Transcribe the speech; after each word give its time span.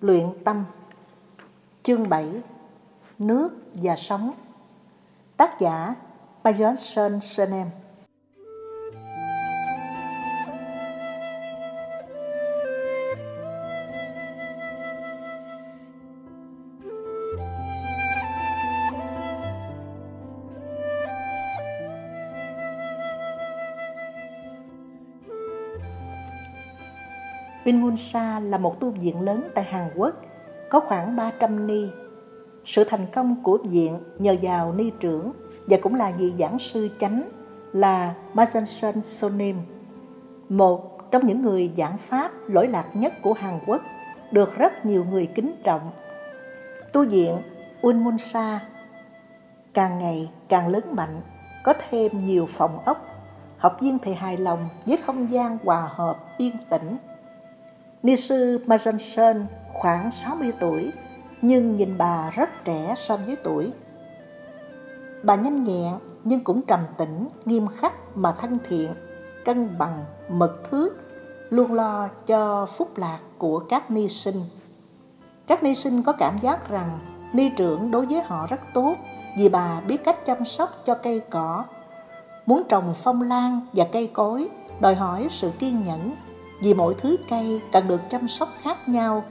Luyện 0.00 0.26
tâm. 0.44 0.64
Chương 1.82 2.08
7 2.08 2.26
Nước 3.18 3.48
và 3.74 3.96
sống. 3.96 4.30
Tác 5.36 5.60
giả 5.60 5.94
Bajon 6.42 6.76
Sơn 6.76 7.20
Sơn 7.20 7.50
Em 7.52 7.66
Vinmunsa 27.70 28.40
là 28.40 28.58
một 28.58 28.80
tu 28.80 28.90
viện 28.90 29.20
lớn 29.20 29.48
tại 29.54 29.64
Hàn 29.64 29.90
Quốc, 29.96 30.14
có 30.70 30.80
khoảng 30.80 31.16
300 31.16 31.66
ni. 31.66 31.88
Sự 32.64 32.84
thành 32.84 33.06
công 33.14 33.42
của 33.42 33.58
viện 33.64 33.98
nhờ 34.18 34.36
vào 34.42 34.72
ni 34.72 34.90
trưởng 35.00 35.32
và 35.66 35.76
cũng 35.82 35.94
là 35.94 36.12
vị 36.18 36.32
giảng 36.38 36.58
sư 36.58 36.88
chánh 37.00 37.22
là 37.72 38.14
Majansen 38.34 39.00
Sonim, 39.00 39.56
một 40.48 41.10
trong 41.10 41.26
những 41.26 41.42
người 41.42 41.70
giảng 41.76 41.98
pháp 41.98 42.30
lỗi 42.46 42.68
lạc 42.68 42.86
nhất 42.94 43.12
của 43.22 43.32
Hàn 43.32 43.58
Quốc, 43.66 43.82
được 44.32 44.56
rất 44.56 44.86
nhiều 44.86 45.04
người 45.10 45.26
kính 45.26 45.54
trọng. 45.64 45.90
Tu 46.92 47.04
viện 47.04 47.38
Unmunsa 47.82 48.60
càng 49.74 49.98
ngày 49.98 50.30
càng 50.48 50.68
lớn 50.68 50.82
mạnh, 50.90 51.20
có 51.64 51.74
thêm 51.90 52.26
nhiều 52.26 52.46
phòng 52.48 52.78
ốc, 52.84 53.04
học 53.58 53.76
viên 53.80 53.98
thì 53.98 54.14
hài 54.14 54.36
lòng 54.36 54.68
với 54.86 54.96
không 55.06 55.30
gian 55.30 55.58
hòa 55.64 55.90
hợp 55.94 56.16
yên 56.38 56.56
tĩnh 56.70 56.96
Ni 58.02 58.16
sư 58.16 58.60
Ma 58.66 58.78
Sơn 58.78 59.46
khoảng 59.72 60.10
60 60.10 60.52
tuổi, 60.60 60.92
nhưng 61.42 61.76
nhìn 61.76 61.98
bà 61.98 62.30
rất 62.30 62.50
trẻ 62.64 62.94
so 62.96 63.16
với 63.16 63.36
tuổi. 63.44 63.72
Bà 65.22 65.34
nhanh 65.34 65.64
nhẹn 65.64 65.94
nhưng 66.24 66.44
cũng 66.44 66.62
trầm 66.62 66.80
tĩnh, 66.98 67.28
nghiêm 67.44 67.66
khắc 67.66 68.16
mà 68.16 68.32
thân 68.32 68.58
thiện, 68.68 68.90
cân 69.44 69.78
bằng, 69.78 70.04
mật 70.28 70.70
thước, 70.70 70.88
luôn 71.50 71.72
lo 71.72 72.08
cho 72.26 72.66
phúc 72.66 72.98
lạc 72.98 73.18
của 73.38 73.58
các 73.58 73.90
ni 73.90 74.08
sinh. 74.08 74.42
Các 75.46 75.62
ni 75.62 75.74
sinh 75.74 76.02
có 76.02 76.12
cảm 76.12 76.38
giác 76.38 76.68
rằng 76.68 76.98
ni 77.32 77.50
trưởng 77.56 77.90
đối 77.90 78.06
với 78.06 78.22
họ 78.22 78.46
rất 78.46 78.60
tốt 78.74 78.94
vì 79.38 79.48
bà 79.48 79.80
biết 79.80 80.04
cách 80.04 80.26
chăm 80.26 80.44
sóc 80.44 80.70
cho 80.84 80.94
cây 80.94 81.20
cỏ. 81.30 81.64
Muốn 82.46 82.62
trồng 82.68 82.94
phong 82.96 83.22
lan 83.22 83.60
và 83.72 83.84
cây 83.92 84.10
cối 84.12 84.48
đòi 84.80 84.94
hỏi 84.94 85.26
sự 85.30 85.50
kiên 85.58 85.84
nhẫn 85.86 86.12
vì 86.60 86.74
mỗi 86.74 86.94
thứ 86.94 87.16
cây 87.30 87.60
cần 87.72 87.88
được 87.88 88.00
chăm 88.10 88.28
sóc 88.28 88.48
khác 88.62 88.88
nhau. 88.88 89.24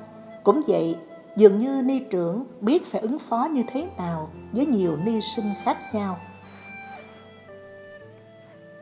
Cũng 0.44 0.62
vậy, 0.68 0.96
dường 1.36 1.60
như 1.60 1.82
ni 1.82 2.00
trưởng 2.00 2.46
biết 2.62 2.86
phải 2.86 3.02
ứng 3.02 3.20
phó 3.20 3.48
như 3.52 3.64
thế 3.68 3.88
nào 3.98 4.30
với 4.52 4.66
nhiều 4.66 4.98
ni 5.06 5.22
sinh 5.22 5.46
khác 5.64 5.78
nhau. 5.94 6.18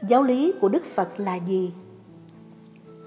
Giáo 0.09 0.23
lý 0.23 0.53
của 0.61 0.69
Đức 0.69 0.85
Phật 0.85 1.19
là 1.19 1.35
gì? 1.35 1.71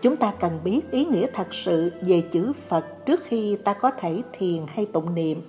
Chúng 0.02 0.16
ta 0.16 0.32
cần 0.40 0.60
biết 0.64 0.90
ý 0.90 1.04
nghĩa 1.04 1.26
thật 1.34 1.54
sự 1.54 1.92
về 2.00 2.22
chữ 2.32 2.52
Phật 2.52 3.06
trước 3.06 3.20
khi 3.24 3.56
ta 3.64 3.72
có 3.72 3.90
thể 3.90 4.22
thiền 4.32 4.64
hay 4.68 4.86
tụng 4.86 5.14
niệm. 5.14 5.42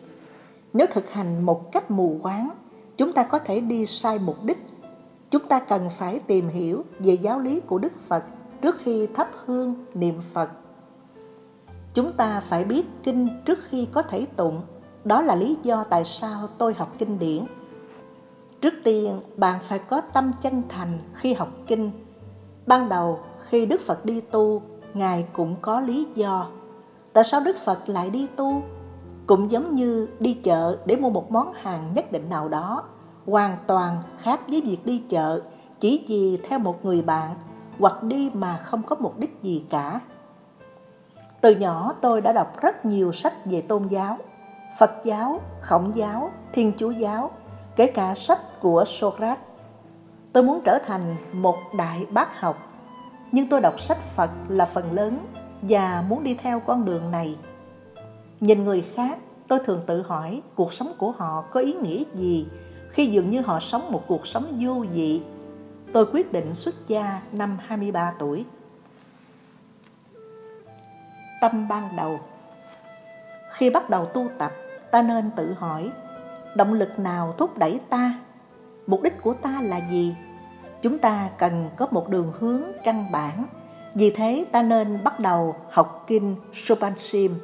Nếu 0.73 0.88
thực 0.92 1.12
hành 1.12 1.45
một 1.45 1.72
cách 1.72 1.92
mù 1.92 2.19
quáng, 2.23 2.50
chúng 2.97 3.14
ta 3.14 3.23
có 3.23 3.39
thể 3.39 3.59
đi 3.59 3.86
sai 3.86 4.19
mục 4.25 4.44
đích. 4.44 4.58
Chúng 5.31 5.47
ta 5.47 5.59
cần 5.59 5.89
phải 5.89 6.19
tìm 6.19 6.47
hiểu 6.47 6.86
về 7.00 7.14
giáo 7.14 7.39
lý 7.39 7.59
của 7.59 7.78
Đức 7.78 7.94
Phật 8.08 8.23
trước 8.62 8.76
khi 8.84 9.08
thắp 9.08 9.30
hương 9.45 9.76
niệm 9.94 10.22
Phật. 10.34 10.50
Chúng 11.94 12.14
ta 12.14 12.40
phải 12.40 12.64
biết 12.64 12.86
kinh 13.03 13.30
trước 13.45 13.59
khi 13.70 13.88
có 13.92 14.02
thể 14.02 14.26
tụng, 14.36 14.62
đó 15.06 15.22
là 15.22 15.36
lý 15.36 15.58
do 15.64 15.84
tại 15.84 16.03
sao 16.03 16.48
tôi 16.58 16.73
học 16.73 16.95
kinh 16.98 17.20
điển. 17.20 17.45
Trước 18.62 18.73
tiên, 18.84 19.22
bạn 19.38 19.59
phải 19.64 19.80
có 19.80 20.02
tâm 20.02 20.31
chân 20.42 20.64
thành 20.70 21.00
khi 21.13 21.34
học 21.34 21.50
kinh. 21.68 21.91
Ban 22.68 22.90
đầu, 22.90 23.19
khi 23.50 23.66
Đức 23.66 23.81
Phật 23.81 24.06
đi 24.06 24.22
tu, 24.22 24.62
Ngài 24.94 25.25
cũng 25.34 25.56
có 25.62 25.80
lý 25.81 26.08
do. 26.16 26.47
Tại 27.14 27.24
sao 27.24 27.41
Đức 27.46 27.58
Phật 27.58 27.90
lại 27.90 28.09
đi 28.09 28.28
tu? 28.35 28.62
Cũng 29.28 29.52
giống 29.52 29.75
như 29.75 30.08
đi 30.19 30.34
chợ 30.34 30.78
để 30.85 30.96
mua 30.96 31.09
một 31.09 31.31
món 31.31 31.53
hàng 31.53 31.94
nhất 31.96 32.12
định 32.12 32.30
nào 32.30 32.50
đó, 32.50 32.84
hoàn 33.25 33.58
toàn 33.68 33.97
khác 34.18 34.41
với 34.47 34.62
việc 34.62 34.85
đi 34.85 35.03
chợ 35.09 35.41
chỉ 35.80 36.06
vì 36.08 36.38
theo 36.44 36.59
một 36.59 36.85
người 36.85 37.02
bạn 37.02 37.35
hoặc 37.81 38.03
đi 38.03 38.30
mà 38.34 38.58
không 38.58 38.84
có 38.84 38.96
mục 39.00 39.19
đích 39.19 39.40
gì 39.44 39.64
cả. 39.69 40.00
Từ 41.42 41.56
nhỏ 41.56 41.94
tôi 42.02 42.22
đã 42.22 42.34
đọc 42.34 42.62
rất 42.62 42.86
nhiều 42.86 43.12
sách 43.12 43.34
về 43.46 43.62
tôn 43.62 43.88
giáo, 43.88 44.18
Phật 44.80 44.92
giáo, 45.03 45.42
Khổng 45.62 45.96
giáo, 45.96 46.31
Thiên 46.53 46.74
Chúa 46.78 46.91
giáo, 46.91 47.31
kể 47.75 47.88
cả 47.88 48.16
sách 48.16 48.40
của 48.59 48.84
Socrates. 48.88 49.44
Tôi 50.34 50.44
muốn 50.44 50.62
trở 50.66 50.80
thành 50.88 51.16
một 51.34 51.58
đại 51.78 52.06
bác 52.12 52.40
học, 52.40 52.58
nhưng 53.31 53.50
tôi 53.50 53.62
đọc 53.62 53.80
sách 53.80 53.97
Phật 54.16 54.31
là 54.47 54.66
phần 54.66 54.91
lớn 54.94 55.20
và 55.62 56.03
muốn 56.08 56.24
đi 56.24 56.34
theo 56.34 56.59
con 56.59 56.86
đường 56.86 57.12
này. 57.12 57.38
Nhìn 58.40 58.64
người 58.64 58.86
khác, 58.96 59.18
tôi 59.47 59.59
thường 59.59 59.84
tự 59.88 60.02
hỏi 60.02 60.41
cuộc 60.56 60.74
sống 60.74 60.94
của 60.97 61.12
họ 61.12 61.44
có 61.52 61.59
ý 61.59 61.74
nghĩa 61.74 62.03
gì 62.14 62.47
khi 62.90 63.06
dường 63.06 63.31
như 63.31 63.41
họ 63.41 63.59
sống 63.59 63.91
một 63.91 64.03
cuộc 64.08 64.28
sống 64.28 64.58
vô 64.59 64.86
vị 64.94 65.22
tôi 65.94 66.06
quyết 66.13 66.34
định 66.34 66.53
xuất 66.53 66.88
gia 66.88 67.22
năm 67.31 67.57
23 67.68 68.13
tuổi. 68.19 68.46
Tâm 71.41 71.68
ban 71.68 71.96
đầu 71.96 72.19
Khi 73.52 73.69
bắt 73.69 73.90
đầu 73.90 74.06
tu 74.06 74.28
tập, 74.38 74.52
ta 74.91 75.02
nên 75.02 75.31
tự 75.35 75.53
hỏi 75.53 75.91
động 76.56 76.74
lực 76.74 77.00
nào 77.00 77.34
thúc 77.38 77.57
đẩy 77.57 77.79
ta? 77.90 78.13
Mục 78.88 79.02
đích 79.02 79.22
của 79.22 79.34
ta 79.34 79.62
là 79.62 79.81
gì? 79.90 80.16
Chúng 80.81 81.00
ta 81.00 81.29
cần 81.38 81.69
có 81.78 81.88
một 81.91 82.09
đường 82.09 82.34
hướng 82.40 82.62
căn 82.84 83.06
bản. 83.12 83.46
Vì 83.96 84.12
thế 84.12 84.46
ta 84.52 84.62
nên 84.62 85.03
bắt 85.03 85.19
đầu 85.19 85.56
học 85.69 86.06
kinh 86.08 86.35
Sopansim, 86.53 87.35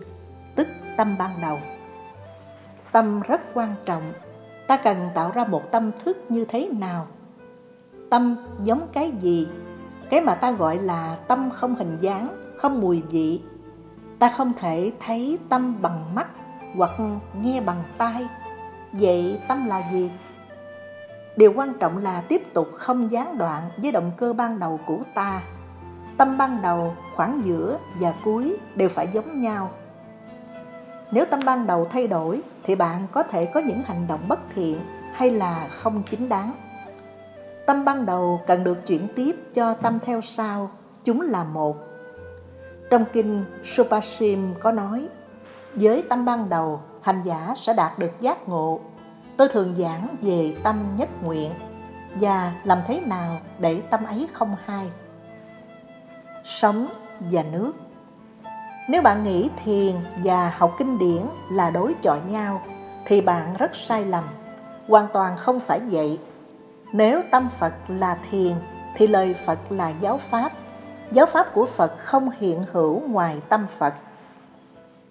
tức 0.55 0.67
tâm 0.97 1.15
ban 1.19 1.31
đầu. 1.41 1.59
Tâm 2.91 3.21
rất 3.21 3.41
quan 3.53 3.73
trọng. 3.85 4.13
Ta 4.67 4.77
cần 4.77 4.97
tạo 5.13 5.31
ra 5.31 5.45
một 5.45 5.71
tâm 5.71 5.91
thức 6.03 6.17
như 6.29 6.45
thế 6.45 6.69
nào 6.69 7.07
Tâm 8.09 8.35
giống 8.63 8.87
cái 8.93 9.11
gì? 9.21 9.47
Cái 10.09 10.21
mà 10.21 10.35
ta 10.35 10.51
gọi 10.51 10.77
là 10.77 11.17
tâm 11.27 11.49
không 11.49 11.75
hình 11.75 11.97
dáng, 12.01 12.27
không 12.57 12.81
mùi 12.81 13.01
vị. 13.01 13.41
Ta 14.19 14.33
không 14.37 14.53
thể 14.59 14.91
thấy 14.99 15.39
tâm 15.49 15.81
bằng 15.81 16.15
mắt 16.15 16.27
hoặc 16.75 16.91
nghe 17.41 17.61
bằng 17.61 17.83
tai. 17.97 18.27
Vậy 18.91 19.39
tâm 19.47 19.65
là 19.65 19.91
gì? 19.91 20.11
Điều 21.37 21.53
quan 21.55 21.73
trọng 21.79 21.97
là 21.97 22.21
tiếp 22.21 22.53
tục 22.53 22.67
không 22.73 23.11
gián 23.11 23.37
đoạn 23.37 23.63
với 23.77 23.91
động 23.91 24.11
cơ 24.17 24.33
ban 24.33 24.59
đầu 24.59 24.79
của 24.85 24.99
ta. 25.13 25.41
Tâm 26.17 26.37
ban 26.37 26.61
đầu, 26.61 26.95
khoảng 27.15 27.41
giữa 27.45 27.77
và 27.99 28.13
cuối 28.23 28.57
đều 28.75 28.89
phải 28.89 29.07
giống 29.13 29.41
nhau. 29.41 29.69
Nếu 31.11 31.25
tâm 31.25 31.39
ban 31.45 31.67
đầu 31.67 31.87
thay 31.91 32.07
đổi 32.07 32.41
thì 32.63 32.75
bạn 32.75 33.07
có 33.11 33.23
thể 33.23 33.45
có 33.45 33.59
những 33.59 33.81
hành 33.83 34.07
động 34.07 34.19
bất 34.27 34.39
thiện 34.55 34.79
hay 35.13 35.31
là 35.31 35.67
không 35.69 36.03
chính 36.09 36.29
đáng. 36.29 36.51
Tâm 37.67 37.85
ban 37.85 38.05
đầu 38.05 38.41
cần 38.47 38.63
được 38.63 38.87
chuyển 38.87 39.07
tiếp 39.15 39.35
cho 39.53 39.73
tâm 39.73 39.99
theo 40.05 40.21
sau, 40.21 40.71
chúng 41.03 41.21
là 41.21 41.43
một. 41.43 41.77
Trong 42.89 43.05
kinh 43.13 43.43
Supashim 43.65 44.53
có 44.59 44.71
nói, 44.71 45.07
với 45.75 46.03
tâm 46.09 46.25
ban 46.25 46.49
đầu, 46.49 46.81
hành 47.01 47.21
giả 47.23 47.53
sẽ 47.55 47.73
đạt 47.73 47.99
được 47.99 48.11
giác 48.21 48.47
ngộ. 48.49 48.79
Tôi 49.37 49.47
thường 49.47 49.75
giảng 49.77 50.07
về 50.21 50.55
tâm 50.63 50.75
nhất 50.97 51.09
nguyện 51.23 51.51
và 52.15 52.53
làm 52.63 52.81
thế 52.87 53.01
nào 53.05 53.39
để 53.59 53.81
tâm 53.89 54.03
ấy 54.03 54.27
không 54.33 54.55
hai. 54.65 54.89
Sống 56.45 56.87
và 57.19 57.43
nước 57.51 57.73
Nếu 58.89 59.01
bạn 59.01 59.23
nghĩ 59.23 59.49
thiền 59.63 59.95
và 60.23 60.53
học 60.57 60.75
kinh 60.79 60.97
điển 60.97 61.21
là 61.51 61.69
đối 61.69 61.95
chọi 62.01 62.19
nhau, 62.29 62.61
thì 63.05 63.21
bạn 63.21 63.53
rất 63.57 63.75
sai 63.75 64.05
lầm. 64.05 64.23
Hoàn 64.87 65.07
toàn 65.13 65.37
không 65.37 65.59
phải 65.59 65.79
vậy 65.79 66.19
nếu 66.93 67.21
tâm 67.31 67.49
Phật 67.59 67.73
là 67.87 68.17
thiền 68.31 68.53
thì 68.95 69.07
lời 69.07 69.35
Phật 69.45 69.59
là 69.69 69.93
giáo 70.01 70.17
pháp. 70.17 70.51
Giáo 71.11 71.25
pháp 71.25 71.53
của 71.53 71.65
Phật 71.65 71.93
không 71.99 72.29
hiện 72.39 72.63
hữu 72.71 72.99
ngoài 72.99 73.41
tâm 73.49 73.67
Phật. 73.67 73.93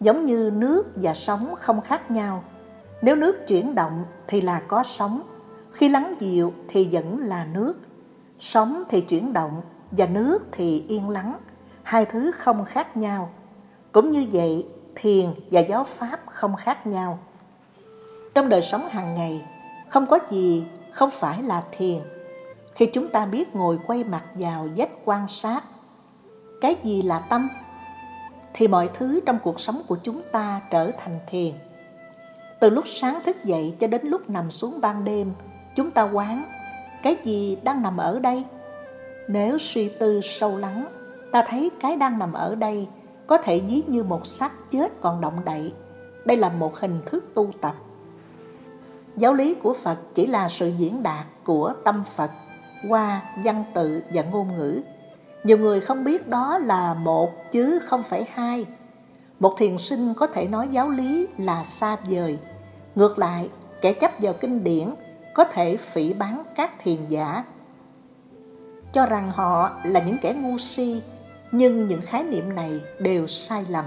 Giống 0.00 0.24
như 0.24 0.50
nước 0.54 0.86
và 0.94 1.14
sóng 1.14 1.54
không 1.60 1.80
khác 1.80 2.10
nhau. 2.10 2.44
Nếu 3.02 3.16
nước 3.16 3.46
chuyển 3.48 3.74
động 3.74 4.04
thì 4.26 4.40
là 4.40 4.60
có 4.68 4.82
sóng, 4.82 5.22
khi 5.72 5.88
lắng 5.88 6.14
dịu 6.18 6.52
thì 6.68 6.88
vẫn 6.92 7.18
là 7.18 7.46
nước. 7.54 7.80
Sóng 8.38 8.82
thì 8.88 9.00
chuyển 9.00 9.32
động 9.32 9.62
và 9.90 10.06
nước 10.06 10.46
thì 10.52 10.84
yên 10.88 11.08
lắng, 11.08 11.38
hai 11.82 12.04
thứ 12.04 12.30
không 12.38 12.64
khác 12.64 12.96
nhau. 12.96 13.30
Cũng 13.92 14.10
như 14.10 14.26
vậy, 14.32 14.66
thiền 14.94 15.26
và 15.50 15.60
giáo 15.60 15.84
pháp 15.84 16.20
không 16.26 16.56
khác 16.56 16.86
nhau. 16.86 17.18
Trong 18.34 18.48
đời 18.48 18.62
sống 18.62 18.88
hàng 18.88 19.14
ngày, 19.14 19.46
không 19.88 20.06
có 20.06 20.18
gì 20.30 20.66
không 20.96 21.10
phải 21.10 21.42
là 21.42 21.64
thiền 21.72 21.98
khi 22.74 22.86
chúng 22.86 23.08
ta 23.08 23.26
biết 23.26 23.54
ngồi 23.54 23.78
quay 23.86 24.04
mặt 24.04 24.22
vào 24.34 24.68
vết 24.76 24.88
quan 25.04 25.28
sát 25.28 25.64
cái 26.60 26.76
gì 26.84 27.02
là 27.02 27.18
tâm 27.18 27.48
thì 28.54 28.68
mọi 28.68 28.90
thứ 28.94 29.20
trong 29.26 29.38
cuộc 29.42 29.60
sống 29.60 29.82
của 29.88 29.96
chúng 30.02 30.22
ta 30.32 30.60
trở 30.70 30.90
thành 30.90 31.18
thiền. 31.26 31.52
Từ 32.60 32.70
lúc 32.70 32.84
sáng 32.88 33.20
thức 33.24 33.44
dậy 33.44 33.74
cho 33.80 33.86
đến 33.86 34.06
lúc 34.06 34.30
nằm 34.30 34.50
xuống 34.50 34.80
ban 34.80 35.04
đêm, 35.04 35.32
chúng 35.76 35.90
ta 35.90 36.02
quán 36.02 36.42
cái 37.02 37.16
gì 37.24 37.56
đang 37.62 37.82
nằm 37.82 37.96
ở 37.96 38.18
đây? 38.18 38.44
Nếu 39.28 39.58
suy 39.58 39.88
tư 39.88 40.20
sâu 40.24 40.56
lắng, 40.58 40.86
ta 41.32 41.44
thấy 41.48 41.70
cái 41.80 41.96
đang 41.96 42.18
nằm 42.18 42.32
ở 42.32 42.54
đây 42.54 42.88
có 43.26 43.38
thể 43.38 43.60
ví 43.60 43.82
như 43.86 44.02
một 44.02 44.26
xác 44.26 44.52
chết 44.70 45.00
còn 45.00 45.20
động 45.20 45.40
đậy. 45.44 45.72
Đây 46.24 46.36
là 46.36 46.48
một 46.48 46.76
hình 46.76 47.00
thức 47.06 47.34
tu 47.34 47.50
tập. 47.60 47.74
Giáo 49.16 49.34
lý 49.34 49.54
của 49.54 49.72
Phật 49.72 49.98
chỉ 50.14 50.26
là 50.26 50.48
sự 50.48 50.72
diễn 50.78 51.02
đạt 51.02 51.26
của 51.44 51.74
tâm 51.84 52.02
Phật 52.16 52.30
qua 52.88 53.22
văn 53.44 53.64
tự 53.74 54.02
và 54.12 54.22
ngôn 54.22 54.56
ngữ. 54.56 54.80
Nhiều 55.44 55.58
người 55.58 55.80
không 55.80 56.04
biết 56.04 56.28
đó 56.28 56.58
là 56.58 56.94
một 56.94 57.30
chứ 57.52 57.78
không 57.86 58.02
phải 58.02 58.26
hai. 58.32 58.66
Một 59.40 59.54
thiền 59.58 59.78
sinh 59.78 60.14
có 60.14 60.26
thể 60.26 60.46
nói 60.46 60.68
giáo 60.68 60.90
lý 60.90 61.26
là 61.38 61.64
xa 61.64 61.96
vời. 62.08 62.38
Ngược 62.94 63.18
lại, 63.18 63.50
kẻ 63.80 63.92
chấp 63.92 64.10
vào 64.18 64.32
kinh 64.32 64.64
điển 64.64 64.94
có 65.34 65.44
thể 65.44 65.76
phỉ 65.76 66.12
bán 66.12 66.42
các 66.56 66.70
thiền 66.82 67.08
giả 67.08 67.44
cho 68.96 69.06
rằng 69.06 69.30
họ 69.30 69.70
là 69.84 70.00
những 70.00 70.18
kẻ 70.22 70.34
ngu 70.34 70.58
si 70.58 71.02
nhưng 71.52 71.88
những 71.88 72.00
khái 72.00 72.24
niệm 72.24 72.54
này 72.54 72.80
đều 73.00 73.26
sai 73.26 73.64
lầm 73.68 73.84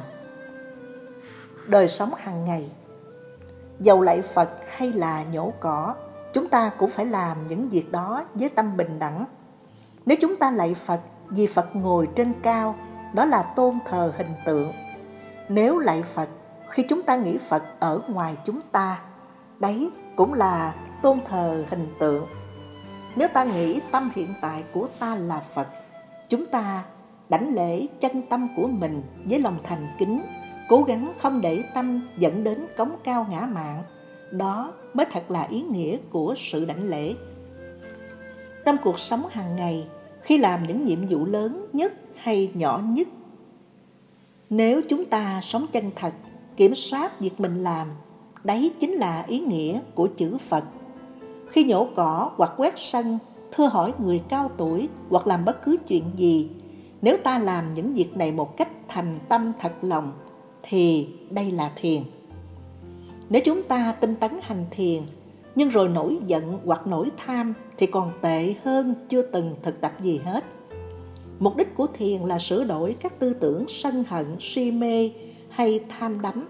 đời 1.67 1.87
sống 1.87 2.13
hàng 2.17 2.45
ngày 2.45 2.69
dầu 3.79 4.01
lạy 4.01 4.21
phật 4.21 4.49
hay 4.77 4.93
là 4.93 5.23
nhổ 5.33 5.53
cỏ, 5.59 5.95
chúng 6.33 6.47
ta 6.47 6.71
cũng 6.77 6.89
phải 6.89 7.05
làm 7.05 7.37
những 7.47 7.69
việc 7.69 7.91
đó 7.91 8.23
với 8.33 8.49
tâm 8.49 8.77
bình 8.77 8.99
đẳng. 8.99 9.25
Nếu 10.05 10.17
chúng 10.21 10.35
ta 10.35 10.51
lạy 10.51 10.75
phật 10.85 10.99
vì 11.27 11.47
phật 11.47 11.75
ngồi 11.75 12.07
trên 12.15 12.33
cao, 12.41 12.75
đó 13.13 13.25
là 13.25 13.43
tôn 13.43 13.79
thờ 13.85 14.13
hình 14.17 14.33
tượng. 14.45 14.71
Nếu 15.49 15.79
lạy 15.79 16.03
phật 16.03 16.29
khi 16.69 16.85
chúng 16.89 17.03
ta 17.03 17.15
nghĩ 17.15 17.37
phật 17.37 17.63
ở 17.79 18.01
ngoài 18.07 18.35
chúng 18.45 18.59
ta, 18.71 19.01
đấy 19.59 19.91
cũng 20.15 20.33
là 20.33 20.73
tôn 21.01 21.19
thờ 21.27 21.65
hình 21.69 21.87
tượng. 21.99 22.25
Nếu 23.15 23.27
ta 23.27 23.43
nghĩ 23.43 23.79
tâm 23.91 24.11
hiện 24.15 24.27
tại 24.41 24.63
của 24.73 24.87
ta 24.99 25.15
là 25.15 25.41
phật, 25.53 25.67
chúng 26.29 26.45
ta 26.45 26.83
đảnh 27.29 27.53
lễ 27.55 27.87
chân 27.99 28.21
tâm 28.29 28.47
của 28.55 28.67
mình 28.67 29.03
với 29.25 29.39
lòng 29.39 29.57
thành 29.63 29.87
kính 29.99 30.21
cố 30.69 30.83
gắng 30.83 31.11
không 31.17 31.41
để 31.41 31.63
tâm 31.73 32.01
dẫn 32.17 32.43
đến 32.43 32.65
cống 32.77 32.91
cao 33.03 33.25
ngã 33.29 33.47
mạng. 33.53 33.83
Đó 34.31 34.73
mới 34.93 35.05
thật 35.11 35.31
là 35.31 35.43
ý 35.43 35.61
nghĩa 35.61 35.97
của 36.09 36.35
sự 36.37 36.65
đảnh 36.65 36.89
lễ. 36.89 37.13
Trong 38.65 38.77
cuộc 38.83 38.99
sống 38.99 39.23
hàng 39.29 39.55
ngày, 39.55 39.87
khi 40.21 40.37
làm 40.37 40.67
những 40.67 40.85
nhiệm 40.85 41.07
vụ 41.09 41.25
lớn 41.25 41.65
nhất 41.73 41.93
hay 42.15 42.51
nhỏ 42.53 42.81
nhất, 42.89 43.07
nếu 44.49 44.81
chúng 44.89 45.05
ta 45.05 45.39
sống 45.43 45.65
chân 45.71 45.91
thật, 45.95 46.13
kiểm 46.57 46.75
soát 46.75 47.19
việc 47.19 47.39
mình 47.39 47.63
làm, 47.63 47.87
đấy 48.43 48.71
chính 48.79 48.93
là 48.93 49.25
ý 49.27 49.39
nghĩa 49.39 49.79
của 49.95 50.07
chữ 50.17 50.37
phật. 50.37 50.63
Khi 51.51 51.63
nhổ 51.63 51.87
cỏ 51.95 52.31
hoặc 52.37 52.51
quét 52.57 52.73
sân, 52.77 53.17
thưa 53.51 53.65
hỏi 53.65 53.93
người 53.99 54.21
cao 54.29 54.51
tuổi 54.57 54.89
hoặc 55.09 55.27
làm 55.27 55.45
bất 55.45 55.65
cứ 55.65 55.77
chuyện 55.87 56.03
gì, 56.15 56.49
nếu 57.01 57.17
ta 57.23 57.39
làm 57.39 57.73
những 57.73 57.93
việc 57.93 58.17
này 58.17 58.31
một 58.31 58.57
cách 58.57 58.69
thành 58.87 59.19
tâm 59.29 59.51
thật 59.59 59.73
lòng 59.81 60.11
thì 60.69 61.07
đây 61.29 61.51
là 61.51 61.71
thiền. 61.75 62.01
Nếu 63.29 63.41
chúng 63.45 63.63
ta 63.63 63.95
tinh 63.99 64.15
tấn 64.15 64.31
hành 64.41 64.65
thiền, 64.71 65.03
nhưng 65.55 65.69
rồi 65.69 65.89
nổi 65.89 66.17
giận 66.27 66.59
hoặc 66.65 66.87
nổi 66.87 67.09
tham 67.17 67.53
thì 67.77 67.85
còn 67.87 68.11
tệ 68.21 68.53
hơn 68.63 68.95
chưa 69.09 69.21
từng 69.21 69.55
thực 69.63 69.81
tập 69.81 69.93
gì 70.01 70.19
hết. 70.25 70.43
Mục 71.39 71.57
đích 71.57 71.75
của 71.75 71.87
thiền 71.87 72.21
là 72.21 72.39
sửa 72.39 72.63
đổi 72.63 72.95
các 73.01 73.19
tư 73.19 73.33
tưởng 73.33 73.65
sân 73.67 74.03
hận, 74.07 74.25
si 74.39 74.71
mê 74.71 75.11
hay 75.49 75.79
tham 75.99 76.21
đắm. 76.21 76.47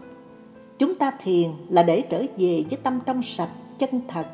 Chúng 0.79 0.95
ta 0.95 1.11
thiền 1.23 1.49
là 1.69 1.83
để 1.83 2.01
trở 2.01 2.19
về 2.37 2.63
với 2.69 2.79
tâm 2.83 2.99
trong 3.05 3.21
sạch, 3.21 3.49
chân 3.77 4.01
thật. 4.07 4.25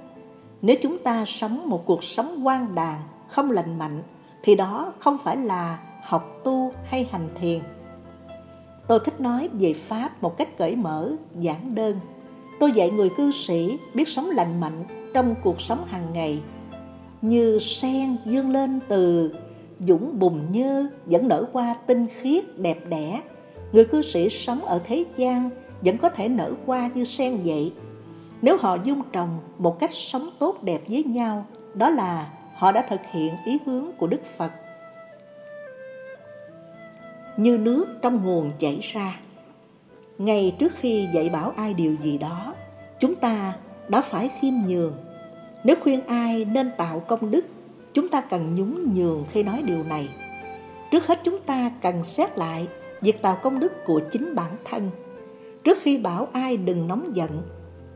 Nếu 0.62 0.76
chúng 0.82 0.98
ta 0.98 1.26
sống 1.26 1.70
một 1.70 1.84
cuộc 1.86 2.04
sống 2.04 2.48
quan 2.48 2.76
đàn 2.76 3.02
không 3.28 3.52
lành 3.52 3.80
mạnh, 3.80 4.04
thì 4.44 4.56
đó 4.56 4.94
không 5.00 5.18
phải 5.24 5.38
là 5.38 5.80
học 6.04 6.42
tu 6.44 6.72
hay 6.86 7.10
hành 7.12 7.30
thiền 7.40 7.60
tôi 8.88 9.00
thích 9.06 9.22
nói 9.22 9.50
về 9.54 9.74
pháp 9.74 10.24
một 10.24 10.38
cách 10.38 10.58
cởi 10.58 10.76
mở, 10.76 11.12
giản 11.40 11.76
đơn. 11.76 12.00
Tôi 12.60 12.72
dạy 12.72 12.92
người 12.92 13.10
cư 13.18 13.32
sĩ 13.32 13.80
biết 13.94 14.08
sống 14.08 14.30
lành 14.30 14.60
mạnh 14.60 14.84
trong 15.14 15.36
cuộc 15.44 15.62
sống 15.62 15.86
hàng 15.86 16.14
ngày. 16.14 16.40
Như 17.22 17.60
sen 17.60 18.18
dương 18.26 18.52
lên 18.52 18.80
từ 18.88 19.34
dũng 19.80 20.20
bùn 20.20 20.50
nhơ 20.50 20.88
vẫn 21.06 21.28
nở 21.28 21.46
qua 21.54 21.76
tinh 21.88 22.06
khiết 22.22 22.60
đẹp 22.60 22.80
đẽ. 22.90 23.22
Người 23.72 23.86
cư 23.86 24.02
sĩ 24.02 24.30
sống 24.30 24.66
ở 24.66 24.82
thế 24.84 25.06
gian 25.18 25.50
vẫn 25.82 25.98
có 25.98 26.10
thể 26.10 26.30
nở 26.30 26.54
qua 26.66 26.90
như 26.96 27.04
sen 27.04 27.38
vậy. 27.46 27.74
Nếu 28.42 28.58
họ 28.58 28.78
dung 28.84 29.02
trồng 29.12 29.40
một 29.58 29.80
cách 29.80 29.94
sống 29.94 30.30
tốt 30.40 30.64
đẹp 30.64 30.82
với 30.90 31.04
nhau, 31.04 31.46
đó 31.74 31.90
là 31.90 32.30
họ 32.56 32.72
đã 32.72 32.86
thực 32.90 33.02
hiện 33.12 33.34
ý 33.46 33.58
hướng 33.66 33.86
của 33.98 34.08
đức 34.08 34.22
phật 34.38 34.52
như 37.38 37.58
nước 37.58 37.86
trong 38.02 38.24
nguồn 38.24 38.52
chảy 38.60 38.80
ra. 38.94 39.20
Ngay 40.18 40.56
trước 40.60 40.74
khi 40.80 41.08
dạy 41.14 41.30
bảo 41.30 41.54
ai 41.58 41.74
điều 41.74 41.96
gì 42.04 42.18
đó, 42.18 42.54
chúng 43.00 43.16
ta 43.16 43.54
đã 43.90 44.02
phải 44.02 44.30
khiêm 44.42 44.54
nhường. 44.68 44.94
Nếu 45.64 45.76
khuyên 45.82 46.02
ai 46.08 46.46
nên 46.46 46.72
tạo 46.78 47.00
công 47.00 47.32
đức, 47.32 47.46
chúng 47.94 48.10
ta 48.10 48.22
cần 48.22 48.56
nhún 48.56 48.94
nhường 48.94 49.24
khi 49.32 49.44
nói 49.44 49.64
điều 49.66 49.84
này. 49.84 50.10
Trước 50.92 51.08
hết 51.08 51.22
chúng 51.24 51.40
ta 51.46 51.72
cần 51.82 52.04
xét 52.04 52.38
lại 52.38 52.68
việc 53.02 53.22
tạo 53.22 53.38
công 53.44 53.60
đức 53.60 53.72
của 53.86 54.02
chính 54.12 54.36
bản 54.36 54.52
thân. 54.66 54.90
Trước 55.64 55.78
khi 55.82 55.98
bảo 55.98 56.28
ai 56.34 56.58
đừng 56.58 56.88
nóng 56.88 57.16
giận, 57.16 57.42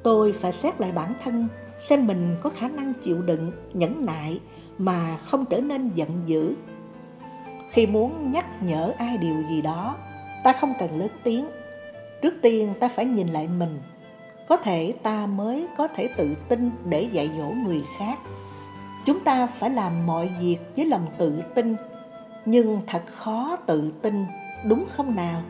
tôi 0.04 0.34
phải 0.34 0.52
xét 0.52 0.82
lại 0.82 0.92
bản 0.96 1.14
thân, 1.24 1.48
xem 1.78 2.08
mình 2.08 2.36
có 2.44 2.50
khả 2.58 2.70
năng 2.70 2.94
chịu 3.02 3.22
đựng, 3.22 3.52
nhẫn 3.74 4.06
nại 4.06 4.40
mà 4.78 5.18
không 5.18 5.46
trở 5.46 5.62
nên 5.62 5.92
giận 5.96 6.10
dữ 6.26 6.54
khi 7.72 7.88
muốn 7.88 8.32
nhắc 8.32 8.46
nhở 8.62 8.94
ai 8.98 9.18
điều 9.18 9.44
gì 9.50 9.62
đó, 9.62 9.96
ta 10.44 10.54
không 10.54 10.74
cần 10.80 11.00
lớn 11.00 11.10
tiếng. 11.24 11.46
Trước 12.22 12.34
tiên 12.42 12.74
ta 12.80 12.88
phải 12.88 13.06
nhìn 13.06 13.28
lại 13.28 13.50
mình. 13.58 13.80
Có 14.48 14.58
thể 14.58 14.94
ta 15.04 15.26
mới 15.26 15.68
có 15.78 15.88
thể 15.88 16.10
tự 16.18 16.36
tin 16.50 16.72
để 16.86 17.02
dạy 17.12 17.30
dỗ 17.38 17.50
người 17.66 17.84
khác. 17.98 18.20
Chúng 19.06 19.20
ta 19.20 19.48
phải 19.48 19.70
làm 19.70 20.06
mọi 20.06 20.30
việc 20.42 20.58
với 20.76 20.86
lòng 20.86 21.08
tự 21.18 21.42
tin. 21.56 21.76
Nhưng 22.46 22.82
thật 22.88 23.04
khó 23.16 23.58
tự 23.66 23.92
tin, 24.02 24.26
đúng 24.66 24.86
không 24.98 25.16
nào? 25.16 25.42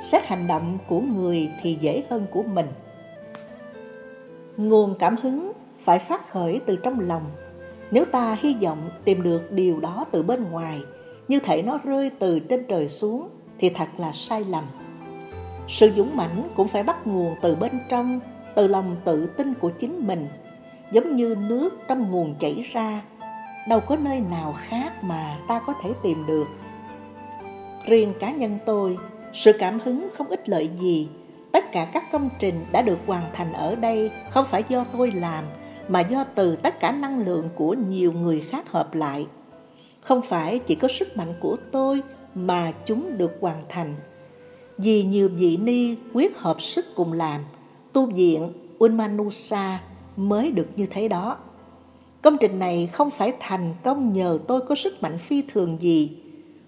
Xét 0.00 0.26
hành 0.26 0.46
động 0.46 0.78
của 0.88 1.00
người 1.00 1.50
thì 1.62 1.78
dễ 1.80 2.02
hơn 2.10 2.26
của 2.30 2.42
mình. 2.54 2.66
Nguồn 4.56 4.94
cảm 4.98 5.16
hứng 5.22 5.52
phải 5.80 5.98
phát 5.98 6.30
khởi 6.30 6.60
từ 6.66 6.76
trong 6.76 7.00
lòng. 7.00 7.24
Nếu 7.90 8.04
ta 8.04 8.36
hy 8.40 8.54
vọng 8.54 8.90
tìm 9.04 9.22
được 9.22 9.52
điều 9.52 9.80
đó 9.80 10.04
từ 10.10 10.22
bên 10.22 10.50
ngoài 10.50 10.80
như 11.30 11.40
thể 11.40 11.62
nó 11.62 11.78
rơi 11.84 12.10
từ 12.18 12.38
trên 12.38 12.64
trời 12.68 12.88
xuống 12.88 13.28
thì 13.58 13.68
thật 13.68 13.88
là 13.98 14.12
sai 14.12 14.44
lầm. 14.44 14.64
Sự 15.68 15.90
dũng 15.96 16.16
mãnh 16.16 16.48
cũng 16.56 16.68
phải 16.68 16.82
bắt 16.82 17.06
nguồn 17.06 17.34
từ 17.42 17.54
bên 17.54 17.72
trong, 17.88 18.20
từ 18.54 18.66
lòng 18.68 18.96
tự 19.04 19.26
tin 19.26 19.54
của 19.54 19.70
chính 19.70 20.06
mình. 20.06 20.26
Giống 20.92 21.16
như 21.16 21.36
nước 21.48 21.70
trong 21.88 22.10
nguồn 22.10 22.34
chảy 22.40 22.64
ra, 22.72 23.02
đâu 23.68 23.80
có 23.80 23.96
nơi 23.96 24.20
nào 24.20 24.54
khác 24.68 25.04
mà 25.04 25.38
ta 25.48 25.60
có 25.66 25.74
thể 25.82 25.90
tìm 26.02 26.24
được. 26.26 26.46
Riêng 27.86 28.12
cá 28.20 28.30
nhân 28.30 28.58
tôi, 28.66 28.98
sự 29.32 29.52
cảm 29.58 29.80
hứng 29.84 30.08
không 30.18 30.26
ích 30.26 30.48
lợi 30.48 30.70
gì. 30.80 31.08
Tất 31.52 31.72
cả 31.72 31.88
các 31.92 32.04
công 32.12 32.28
trình 32.38 32.64
đã 32.72 32.82
được 32.82 32.98
hoàn 33.06 33.22
thành 33.32 33.52
ở 33.52 33.74
đây 33.74 34.10
không 34.30 34.44
phải 34.44 34.64
do 34.68 34.84
tôi 34.92 35.12
làm, 35.12 35.44
mà 35.88 36.00
do 36.00 36.24
từ 36.34 36.56
tất 36.56 36.80
cả 36.80 36.92
năng 36.92 37.24
lượng 37.24 37.48
của 37.54 37.74
nhiều 37.74 38.12
người 38.12 38.44
khác 38.50 38.70
hợp 38.70 38.94
lại 38.94 39.26
không 40.10 40.22
phải 40.22 40.58
chỉ 40.58 40.74
có 40.74 40.88
sức 40.88 41.16
mạnh 41.16 41.34
của 41.40 41.56
tôi 41.72 42.02
mà 42.34 42.72
chúng 42.86 43.18
được 43.18 43.32
hoàn 43.40 43.62
thành. 43.68 43.94
Vì 44.78 45.04
nhiều 45.04 45.28
vị 45.28 45.56
ni 45.56 45.94
quyết 46.12 46.38
hợp 46.38 46.62
sức 46.62 46.86
cùng 46.94 47.12
làm, 47.12 47.44
tu 47.92 48.06
viện 48.06 48.48
Unmanusa 48.78 49.80
mới 50.16 50.50
được 50.50 50.66
như 50.76 50.86
thế 50.86 51.08
đó. 51.08 51.36
Công 52.22 52.36
trình 52.40 52.58
này 52.58 52.90
không 52.92 53.10
phải 53.10 53.32
thành 53.40 53.74
công 53.84 54.12
nhờ 54.12 54.38
tôi 54.46 54.60
có 54.60 54.74
sức 54.74 55.02
mạnh 55.02 55.18
phi 55.18 55.42
thường 55.42 55.76
gì. 55.80 56.16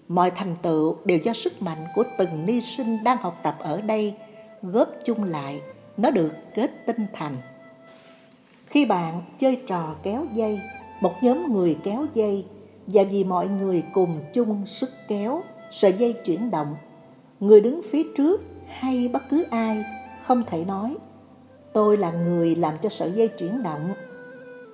Mọi 0.09 0.31
thành 0.31 0.57
tựu 0.63 0.97
đều 1.05 1.19
do 1.19 1.33
sức 1.33 1.63
mạnh 1.63 1.85
của 1.95 2.05
từng 2.19 2.47
ni 2.47 2.61
sinh 2.61 2.99
đang 3.05 3.17
học 3.17 3.41
tập 3.43 3.57
ở 3.59 3.81
đây, 3.81 4.15
góp 4.63 4.89
chung 5.05 5.25
lại, 5.25 5.61
nó 5.97 6.11
được 6.11 6.33
kết 6.55 6.71
tinh 6.87 7.07
thành. 7.13 7.37
Khi 8.67 8.85
bạn 8.85 9.23
chơi 9.39 9.57
trò 9.67 9.95
kéo 10.03 10.27
dây, 10.35 10.61
một 11.01 11.13
nhóm 11.23 11.53
người 11.53 11.77
kéo 11.85 12.07
dây 12.15 12.45
và 12.87 13.03
vì 13.11 13.25
mọi 13.25 13.49
người 13.49 13.83
cùng 13.95 14.21
chung 14.33 14.67
sức 14.67 14.91
kéo 15.09 15.43
sợi 15.71 15.93
dây 15.93 16.13
chuyển 16.13 16.51
động 16.51 16.77
người 17.41 17.61
đứng 17.61 17.81
phía 17.91 18.03
trước 18.17 18.43
hay 18.69 19.09
bất 19.13 19.23
cứ 19.31 19.45
ai 19.51 19.85
không 20.25 20.43
thể 20.47 20.65
nói 20.65 20.97
tôi 21.73 21.97
là 21.97 22.13
người 22.13 22.57
làm 22.57 22.75
cho 22.83 22.89
sợi 22.89 23.13
dây 23.13 23.29
chuyển 23.29 23.63
động 23.63 23.93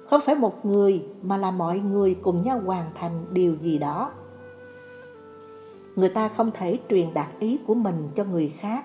không 0.06 0.20
phải 0.20 0.34
một 0.34 0.64
người 0.64 1.02
mà 1.22 1.36
là 1.36 1.50
mọi 1.50 1.80
người 1.80 2.14
cùng 2.22 2.42
nhau 2.42 2.60
hoàn 2.64 2.90
thành 2.94 3.24
điều 3.32 3.56
gì 3.62 3.78
đó 3.78 4.10
người 5.98 6.08
ta 6.08 6.28
không 6.28 6.50
thể 6.54 6.78
truyền 6.90 7.14
đạt 7.14 7.26
ý 7.38 7.58
của 7.66 7.74
mình 7.74 8.08
cho 8.14 8.24
người 8.24 8.52
khác. 8.60 8.84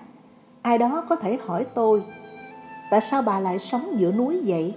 Ai 0.62 0.78
đó 0.78 1.04
có 1.08 1.16
thể 1.16 1.38
hỏi 1.44 1.66
tôi, 1.74 2.02
tại 2.90 3.00
sao 3.00 3.22
bà 3.22 3.40
lại 3.40 3.58
sống 3.58 3.98
giữa 3.98 4.12
núi 4.12 4.42
vậy? 4.46 4.74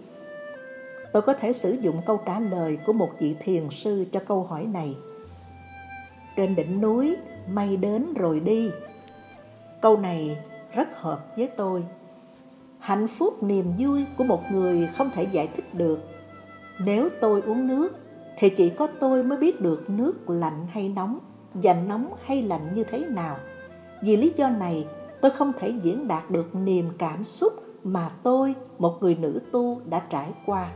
Tôi 1.14 1.22
có 1.22 1.34
thể 1.34 1.54
sử 1.54 1.72
dụng 1.72 1.96
câu 2.06 2.20
trả 2.26 2.40
lời 2.40 2.78
của 2.86 2.94
một 2.94 3.10
vị 3.20 3.36
thiền 3.40 3.70
sư 3.70 4.06
cho 4.12 4.20
câu 4.28 4.44
hỏi 4.44 4.66
này. 4.66 4.96
Trên 6.36 6.56
đỉnh 6.56 6.82
núi, 6.82 7.16
mây 7.50 7.78
đến 7.78 8.14
rồi 8.14 8.40
đi. 8.40 8.70
Câu 9.82 9.98
này 9.98 10.38
rất 10.74 10.88
hợp 11.02 11.20
với 11.38 11.50
tôi. 11.58 11.84
Hạnh 12.80 13.08
phúc 13.08 13.44
niềm 13.44 13.74
vui 13.78 14.06
của 14.18 14.24
một 14.24 14.42
người 14.52 14.90
không 14.98 15.10
thể 15.14 15.28
giải 15.32 15.50
thích 15.56 15.66
được. 15.74 16.00
Nếu 16.86 17.10
tôi 17.22 17.42
uống 17.42 17.68
nước, 17.68 17.90
thì 18.38 18.50
chỉ 18.50 18.70
có 18.70 18.88
tôi 19.00 19.24
mới 19.24 19.38
biết 19.38 19.62
được 19.62 19.90
nước 19.90 20.30
lạnh 20.30 20.68
hay 20.70 20.90
nóng, 20.90 21.20
và 21.54 21.74
nóng 21.74 22.14
hay 22.26 22.44
lạnh 22.44 22.74
như 22.74 22.84
thế 22.84 23.00
nào. 23.00 23.38
Vì 24.04 24.18
lý 24.18 24.34
do 24.36 24.50
này, 24.50 24.88
tôi 25.22 25.32
không 25.32 25.54
thể 25.60 25.74
diễn 25.84 26.08
đạt 26.08 26.32
được 26.32 26.56
niềm 26.56 26.90
cảm 26.98 27.24
xúc 27.24 27.54
mà 27.84 28.10
tôi, 28.24 28.56
một 28.80 28.98
người 29.02 29.16
nữ 29.16 29.40
tu, 29.52 29.82
đã 29.86 30.00
trải 30.10 30.30
qua. 30.46 30.72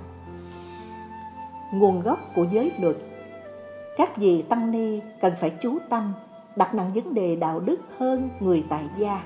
Nguồn 1.72 2.02
gốc 2.02 2.20
của 2.36 2.46
giới 2.52 2.72
luật 2.80 2.96
Các 3.98 4.18
vị 4.18 4.42
tăng 4.42 4.72
ni 4.72 5.00
cần 5.22 5.34
phải 5.40 5.52
chú 5.62 5.78
tâm, 5.90 6.14
đặt 6.56 6.76
nặng 6.76 6.92
vấn 6.94 7.14
đề 7.14 7.36
đạo 7.36 7.60
đức 7.60 7.80
hơn 7.98 8.30
người 8.40 8.64
tại 8.70 8.84
gia. 8.98 9.22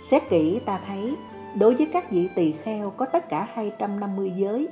Xét 0.00 0.22
kỹ 0.30 0.60
ta 0.66 0.80
thấy, 0.86 1.16
đối 1.58 1.74
với 1.74 1.88
các 1.92 2.10
vị 2.10 2.28
tỳ 2.34 2.52
kheo 2.52 2.90
có 2.90 3.06
tất 3.06 3.28
cả 3.28 3.48
250 3.52 4.32
giới, 4.36 4.68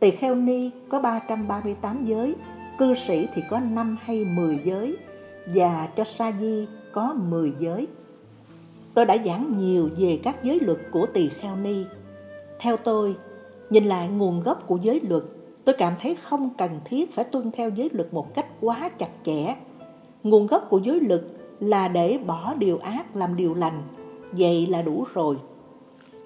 tỳ 0.00 0.10
kheo 0.10 0.34
ni 0.34 0.70
có 0.88 1.00
338 1.00 2.04
giới, 2.04 2.34
cư 2.78 2.94
sĩ 2.94 3.28
thì 3.34 3.42
có 3.50 3.60
5 3.60 3.96
hay 4.02 4.24
10 4.36 4.58
giới, 4.64 4.96
và 5.54 5.88
cho 5.96 6.04
sa 6.04 6.32
di 6.40 6.66
có 6.92 7.14
10 7.14 7.52
giới. 7.58 7.86
Tôi 8.94 9.06
đã 9.06 9.16
giảng 9.26 9.58
nhiều 9.58 9.90
về 9.96 10.20
các 10.22 10.44
giới 10.44 10.60
luật 10.60 10.78
của 10.90 11.06
tỳ 11.06 11.28
kheo 11.28 11.56
ni. 11.56 11.84
Theo 12.58 12.76
tôi, 12.76 13.16
nhìn 13.70 13.84
lại 13.84 14.08
nguồn 14.08 14.42
gốc 14.42 14.62
của 14.66 14.78
giới 14.82 15.00
luật, 15.08 15.22
tôi 15.64 15.74
cảm 15.78 15.92
thấy 16.00 16.16
không 16.22 16.50
cần 16.58 16.80
thiết 16.84 17.14
phải 17.14 17.24
tuân 17.24 17.50
theo 17.50 17.70
giới 17.70 17.88
luật 17.92 18.14
một 18.14 18.34
cách 18.34 18.46
quá 18.60 18.90
chặt 18.98 19.08
chẽ. 19.24 19.54
Nguồn 20.22 20.46
gốc 20.46 20.66
của 20.70 20.78
giới 20.78 21.00
luật 21.00 21.22
là 21.60 21.88
để 21.88 22.18
bỏ 22.26 22.54
điều 22.54 22.78
ác 22.78 23.16
làm 23.16 23.36
điều 23.36 23.54
lành, 23.54 23.82
vậy 24.32 24.66
là 24.66 24.82
đủ 24.82 25.04
rồi. 25.14 25.36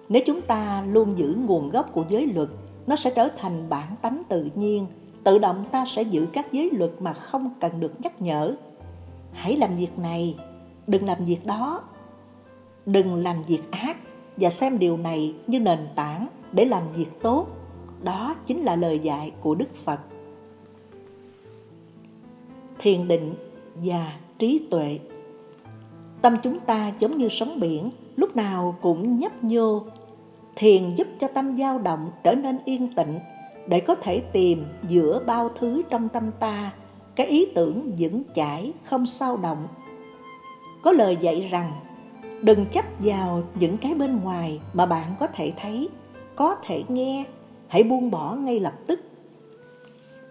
Nếu 0.09 0.23
chúng 0.27 0.41
ta 0.41 0.85
luôn 0.89 1.19
giữ 1.19 1.37
nguồn 1.47 1.71
gốc 1.71 1.93
của 1.93 2.05
giới 2.09 2.27
luật, 2.27 2.49
nó 2.87 2.97
sẽ 2.97 3.11
trở 3.11 3.29
thành 3.29 3.69
bản 3.69 3.95
tánh 4.03 4.23
tự 4.29 4.49
nhiên, 4.55 4.87
tự 5.25 5.39
động 5.39 5.65
ta 5.71 5.85
sẽ 5.87 6.03
giữ 6.03 6.27
các 6.33 6.53
giới 6.53 6.71
luật 6.73 6.91
mà 7.01 7.13
không 7.13 7.51
cần 7.61 7.81
được 7.81 7.93
nhắc 8.01 8.23
nhở. 8.23 8.57
Hãy 9.33 9.57
làm 9.57 9.77
việc 9.77 9.99
này, 9.99 10.37
đừng 10.87 11.07
làm 11.07 11.25
việc 11.25 11.47
đó 11.47 11.83
đừng 12.87 13.15
làm 13.15 13.43
việc 13.43 13.61
ác 13.71 13.97
và 14.37 14.51
xem 14.51 14.79
điều 14.79 14.97
này 14.97 15.35
như 15.47 15.61
nền 15.61 15.79
tảng 15.95 16.27
để 16.53 16.65
làm 16.65 16.83
việc 16.93 17.23
tốt. 17.23 17.47
Đó 18.03 18.37
chính 18.47 18.63
là 18.63 18.77
lời 18.77 18.99
dạy 18.99 19.33
của 19.41 19.55
Đức 19.55 19.77
Phật. 19.85 20.01
Thiền 22.79 23.09
định 23.09 23.35
và 23.75 24.13
trí 24.39 24.67
tuệ 24.71 24.99
Tâm 26.23 26.37
chúng 26.43 26.61
ta 26.61 26.93
giống 26.99 27.19
như 27.19 27.29
sóng 27.29 27.61
biển, 27.61 27.91
lúc 28.17 28.37
nào 28.37 28.77
cũng 28.81 29.19
nhấp 29.19 29.45
nhô. 29.45 29.85
Thiền 30.57 30.95
giúp 30.95 31.07
cho 31.21 31.29
tâm 31.29 31.57
dao 31.57 31.79
động 31.79 32.11
trở 32.25 32.35
nên 32.35 32.59
yên 32.65 32.89
tĩnh 32.97 33.19
để 33.69 33.81
có 33.81 33.95
thể 33.95 34.21
tìm 34.33 34.65
giữa 34.89 35.23
bao 35.27 35.51
thứ 35.59 35.83
trong 35.91 36.09
tâm 36.09 36.31
ta 36.41 36.73
cái 37.17 37.27
ý 37.27 37.47
tưởng 37.55 37.93
vững 37.99 38.23
chãi, 38.35 38.73
không 38.85 39.07
sao 39.07 39.39
động. 39.43 39.69
Có 40.83 40.93
lời 40.93 41.17
dạy 41.21 41.49
rằng 41.51 41.73
đừng 42.43 42.67
chấp 42.67 42.85
vào 42.99 43.43
những 43.55 43.77
cái 43.77 43.95
bên 43.95 44.21
ngoài 44.21 44.61
mà 44.73 44.87
bạn 44.87 45.15
có 45.21 45.27
thể 45.27 45.53
thấy 45.57 45.89
có 46.37 46.55
thể 46.55 46.83
nghe 46.89 47.25
hãy 47.69 47.83
buông 47.83 48.11
bỏ 48.11 48.35
ngay 48.35 48.61
lập 48.61 48.75
tức. 48.87 49.01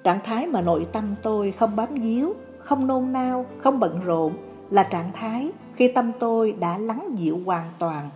Trạng 0.04 0.20
thái 0.24 0.48
mà 0.48 0.62
nội 0.62 0.86
tâm 0.92 1.16
tôi 1.22 1.52
không 1.52 1.76
bám 1.76 1.94
víu 1.94 2.34
không 2.60 2.88
nôn 2.88 3.12
nao 3.12 3.46
không 3.58 3.80
bận 3.80 4.02
rộn 4.06 4.38
là 4.70 4.84
trạng 4.84 5.12
thái 5.14 5.52
khi 5.76 5.88
tâm 5.88 6.12
tôi 6.20 6.56
đã 6.60 6.78
lắng 6.78 7.12
dịu 7.16 7.40
hoàn 7.46 7.72
toàn 7.80 8.10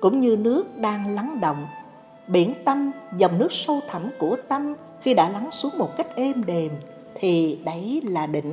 cũng 0.00 0.20
như 0.20 0.36
nước 0.36 0.66
đang 0.80 1.14
lắng 1.14 1.38
động. 1.40 1.66
Biển 2.28 2.54
tâm 2.64 2.90
dòng 3.16 3.38
nước 3.38 3.52
sâu 3.52 3.80
thẳm 3.88 4.02
của 4.18 4.36
tâm 4.48 4.74
khi 5.02 5.14
đã 5.14 5.28
lắng 5.28 5.50
xuống 5.50 5.72
một 5.78 5.96
cách 5.96 6.06
êm 6.14 6.44
đềm 6.44 6.72
thì 7.14 7.58
đấy 7.64 8.02
là 8.04 8.26
định. 8.26 8.52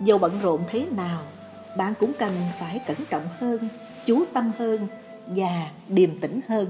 Dù 0.00 0.18
bận 0.18 0.32
rộn 0.42 0.60
thế 0.66 0.86
nào 0.96 1.22
bạn 1.76 1.94
cũng 2.00 2.12
cần 2.18 2.32
phải 2.58 2.80
cẩn 2.86 2.96
trọng 3.10 3.22
hơn, 3.38 3.68
chú 4.06 4.24
tâm 4.32 4.52
hơn 4.58 4.86
và 5.26 5.70
điềm 5.88 6.20
tĩnh 6.20 6.40
hơn 6.48 6.68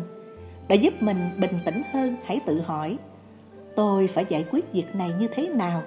đã 0.68 0.74
giúp 0.74 0.94
mình 1.00 1.16
bình 1.38 1.58
tĩnh 1.64 1.82
hơn, 1.92 2.16
hãy 2.24 2.40
tự 2.46 2.60
hỏi, 2.60 2.98
tôi 3.76 4.06
phải 4.06 4.24
giải 4.28 4.44
quyết 4.50 4.72
việc 4.72 4.94
này 4.94 5.10
như 5.20 5.28
thế 5.34 5.48
nào? 5.48 5.82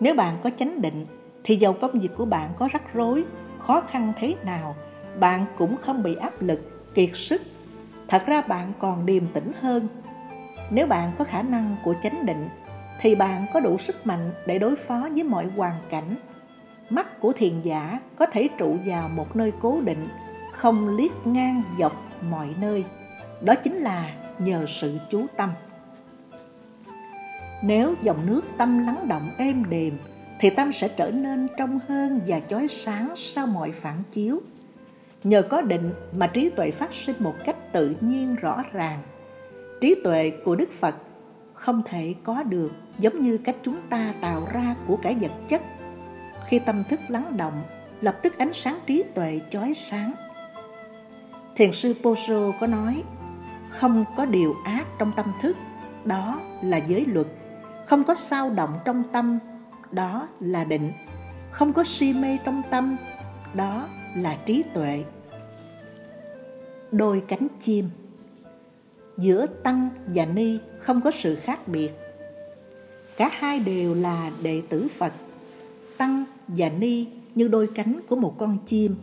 Nếu 0.00 0.14
bạn 0.14 0.38
có 0.42 0.50
chánh 0.58 0.82
định, 0.82 1.06
thì 1.44 1.56
dầu 1.56 1.72
công 1.72 2.00
việc 2.00 2.10
của 2.16 2.24
bạn 2.24 2.50
có 2.56 2.68
rắc 2.72 2.94
rối, 2.94 3.24
khó 3.58 3.80
khăn 3.80 4.12
thế 4.18 4.34
nào, 4.44 4.74
bạn 5.20 5.46
cũng 5.58 5.76
không 5.76 6.02
bị 6.02 6.14
áp 6.14 6.32
lực, 6.40 6.94
kiệt 6.94 7.10
sức. 7.14 7.42
Thật 8.08 8.22
ra 8.26 8.40
bạn 8.40 8.72
còn 8.78 9.06
điềm 9.06 9.26
tĩnh 9.28 9.52
hơn. 9.60 9.88
Nếu 10.70 10.86
bạn 10.86 11.12
có 11.18 11.24
khả 11.24 11.42
năng 11.42 11.76
của 11.84 11.94
chánh 12.02 12.26
định, 12.26 12.48
thì 13.00 13.14
bạn 13.14 13.44
có 13.52 13.60
đủ 13.60 13.76
sức 13.76 14.06
mạnh 14.06 14.30
để 14.46 14.58
đối 14.58 14.76
phó 14.76 15.08
với 15.12 15.22
mọi 15.22 15.46
hoàn 15.56 15.74
cảnh 15.90 16.14
mắt 16.90 17.20
của 17.20 17.32
thiền 17.32 17.62
giả 17.62 18.00
có 18.16 18.26
thể 18.26 18.48
trụ 18.58 18.76
vào 18.84 19.08
một 19.08 19.36
nơi 19.36 19.52
cố 19.60 19.80
định, 19.80 20.08
không 20.52 20.96
liếc 20.96 21.26
ngang 21.26 21.62
dọc 21.78 21.92
mọi 22.30 22.54
nơi. 22.60 22.84
Đó 23.44 23.54
chính 23.54 23.76
là 23.76 24.12
nhờ 24.38 24.66
sự 24.68 24.98
chú 25.10 25.26
tâm. 25.36 25.50
Nếu 27.62 27.94
dòng 28.02 28.26
nước 28.26 28.40
tâm 28.58 28.86
lắng 28.86 29.08
động 29.08 29.30
êm 29.38 29.64
đềm, 29.70 29.98
thì 30.40 30.50
tâm 30.50 30.72
sẽ 30.72 30.88
trở 30.88 31.10
nên 31.10 31.48
trong 31.58 31.80
hơn 31.88 32.20
và 32.26 32.40
chói 32.40 32.68
sáng 32.68 33.12
sau 33.16 33.46
mọi 33.46 33.72
phản 33.72 34.02
chiếu. 34.12 34.40
Nhờ 35.24 35.42
có 35.42 35.62
định 35.62 35.92
mà 36.12 36.26
trí 36.26 36.50
tuệ 36.50 36.70
phát 36.70 36.92
sinh 36.92 37.16
một 37.18 37.34
cách 37.44 37.56
tự 37.72 37.94
nhiên 38.00 38.34
rõ 38.34 38.62
ràng. 38.72 39.02
Trí 39.80 39.94
tuệ 40.04 40.32
của 40.44 40.56
Đức 40.56 40.72
Phật 40.72 40.94
không 41.54 41.82
thể 41.86 42.14
có 42.24 42.42
được 42.42 42.72
giống 42.98 43.22
như 43.22 43.38
cách 43.38 43.56
chúng 43.62 43.80
ta 43.90 44.14
tạo 44.20 44.48
ra 44.52 44.74
của 44.86 44.96
cả 44.96 45.12
vật 45.20 45.32
chất 45.48 45.62
khi 46.50 46.58
tâm 46.58 46.84
thức 46.88 47.00
lắng 47.08 47.36
động, 47.36 47.62
lập 48.00 48.16
tức 48.22 48.38
ánh 48.38 48.52
sáng 48.52 48.78
trí 48.86 49.04
tuệ 49.14 49.40
chói 49.50 49.74
sáng. 49.74 50.12
Thiền 51.56 51.72
sư 51.72 51.94
Poso 52.02 52.52
có 52.60 52.66
nói, 52.66 53.02
không 53.80 54.04
có 54.16 54.24
điều 54.24 54.56
ác 54.64 54.86
trong 54.98 55.12
tâm 55.16 55.26
thức, 55.42 55.56
đó 56.04 56.40
là 56.62 56.76
giới 56.76 57.06
luật. 57.06 57.26
Không 57.86 58.04
có 58.04 58.14
sao 58.14 58.50
động 58.56 58.70
trong 58.84 59.02
tâm, 59.12 59.38
đó 59.92 60.28
là 60.40 60.64
định. 60.64 60.92
Không 61.50 61.72
có 61.72 61.84
si 61.84 62.12
mê 62.12 62.38
trong 62.44 62.62
tâm, 62.70 62.96
đó 63.54 63.88
là 64.16 64.38
trí 64.46 64.62
tuệ. 64.74 65.04
Đôi 66.92 67.22
cánh 67.28 67.46
chim 67.60 67.88
Giữa 69.18 69.46
Tăng 69.46 69.88
và 70.06 70.24
Ni 70.24 70.58
không 70.78 71.00
có 71.00 71.10
sự 71.10 71.36
khác 71.36 71.68
biệt. 71.68 71.90
Cả 73.16 73.30
hai 73.32 73.58
đều 73.58 73.94
là 73.94 74.30
đệ 74.42 74.62
tử 74.68 74.88
Phật. 74.98 75.12
Tăng 75.96 76.24
và 76.48 76.68
ni 76.68 77.06
như 77.34 77.48
đôi 77.48 77.68
cánh 77.74 78.00
của 78.08 78.16
một 78.16 78.34
con 78.38 78.58
chim. 78.66 78.96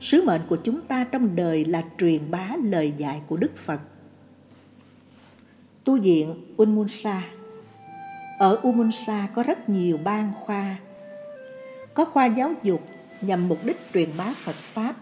Sứ 0.00 0.22
mệnh 0.24 0.40
của 0.48 0.56
chúng 0.56 0.80
ta 0.80 1.04
trong 1.04 1.36
đời 1.36 1.64
là 1.64 1.82
truyền 1.98 2.30
bá 2.30 2.48
lời 2.64 2.92
dạy 2.98 3.20
của 3.28 3.36
Đức 3.36 3.56
Phật. 3.56 3.80
Tu 5.84 6.00
viện 6.00 6.34
Unmunsa 6.56 7.22
Ở 8.38 8.58
Umunsa 8.62 9.28
có 9.34 9.42
rất 9.42 9.68
nhiều 9.68 9.98
ban 10.04 10.32
khoa. 10.40 10.76
Có 11.94 12.04
khoa 12.04 12.26
giáo 12.26 12.52
dục 12.62 12.80
nhằm 13.20 13.48
mục 13.48 13.58
đích 13.64 13.76
truyền 13.94 14.08
bá 14.18 14.32
Phật 14.36 14.54
Pháp. 14.54 14.94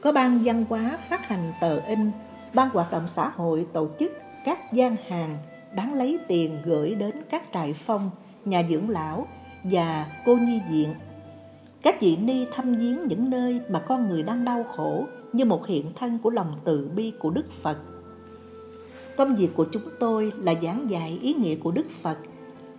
Có 0.00 0.12
ban 0.12 0.38
văn 0.44 0.64
hóa 0.68 0.98
phát 1.08 1.28
hành 1.28 1.52
tờ 1.60 1.80
in, 1.80 2.10
ban 2.54 2.70
hoạt 2.70 2.92
động 2.92 3.08
xã 3.08 3.28
hội 3.28 3.66
tổ 3.72 3.88
chức 3.98 4.12
các 4.44 4.72
gian 4.72 4.96
hàng 5.08 5.38
bán 5.76 5.94
lấy 5.94 6.18
tiền 6.28 6.58
gửi 6.64 6.94
đến 6.94 7.14
các 7.30 7.42
trại 7.54 7.72
phong, 7.72 8.10
nhà 8.44 8.62
dưỡng 8.70 8.90
lão 8.90 9.26
và 9.64 10.06
cô 10.24 10.36
nhi 10.36 10.60
viện 10.70 10.94
các 11.82 12.00
vị 12.00 12.16
ni 12.16 12.46
thăm 12.54 12.74
viếng 12.74 12.98
những 13.08 13.30
nơi 13.30 13.60
mà 13.68 13.80
con 13.80 14.08
người 14.08 14.22
đang 14.22 14.44
đau 14.44 14.64
khổ 14.64 15.04
như 15.32 15.44
một 15.44 15.66
hiện 15.66 15.86
thân 15.94 16.18
của 16.22 16.30
lòng 16.30 16.60
từ 16.64 16.90
bi 16.96 17.12
của 17.20 17.30
Đức 17.30 17.46
Phật. 17.62 17.93
Công 19.16 19.36
việc 19.36 19.48
của 19.56 19.66
chúng 19.72 19.82
tôi 20.00 20.32
là 20.38 20.54
giảng 20.62 20.90
dạy 20.90 21.18
ý 21.22 21.34
nghĩa 21.34 21.56
của 21.56 21.70
Đức 21.70 21.86
Phật. 22.02 22.18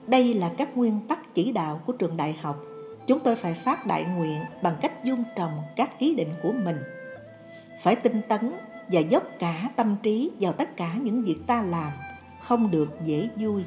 Đây 0.07 0.33
là 0.33 0.51
các 0.57 0.77
nguyên 0.77 0.99
tắc 1.07 1.33
chỉ 1.33 1.51
đạo 1.51 1.81
của 1.85 1.93
trường 1.93 2.17
đại 2.17 2.33
học. 2.41 2.63
Chúng 3.07 3.19
tôi 3.19 3.35
phải 3.35 3.53
phát 3.53 3.87
đại 3.87 4.05
nguyện 4.17 4.39
bằng 4.63 4.75
cách 4.81 5.03
dung 5.03 5.23
trồng 5.35 5.51
các 5.75 5.99
ý 5.99 6.15
định 6.15 6.29
của 6.43 6.53
mình. 6.65 6.77
Phải 7.83 7.95
tinh 7.95 8.21
tấn 8.27 8.51
và 8.91 8.99
dốc 8.99 9.23
cả 9.39 9.69
tâm 9.75 9.95
trí 10.03 10.31
vào 10.39 10.51
tất 10.51 10.77
cả 10.77 10.95
những 11.03 11.23
việc 11.23 11.37
ta 11.47 11.61
làm, 11.61 11.91
không 12.41 12.71
được 12.71 12.89
dễ 13.05 13.29
vui, 13.35 13.63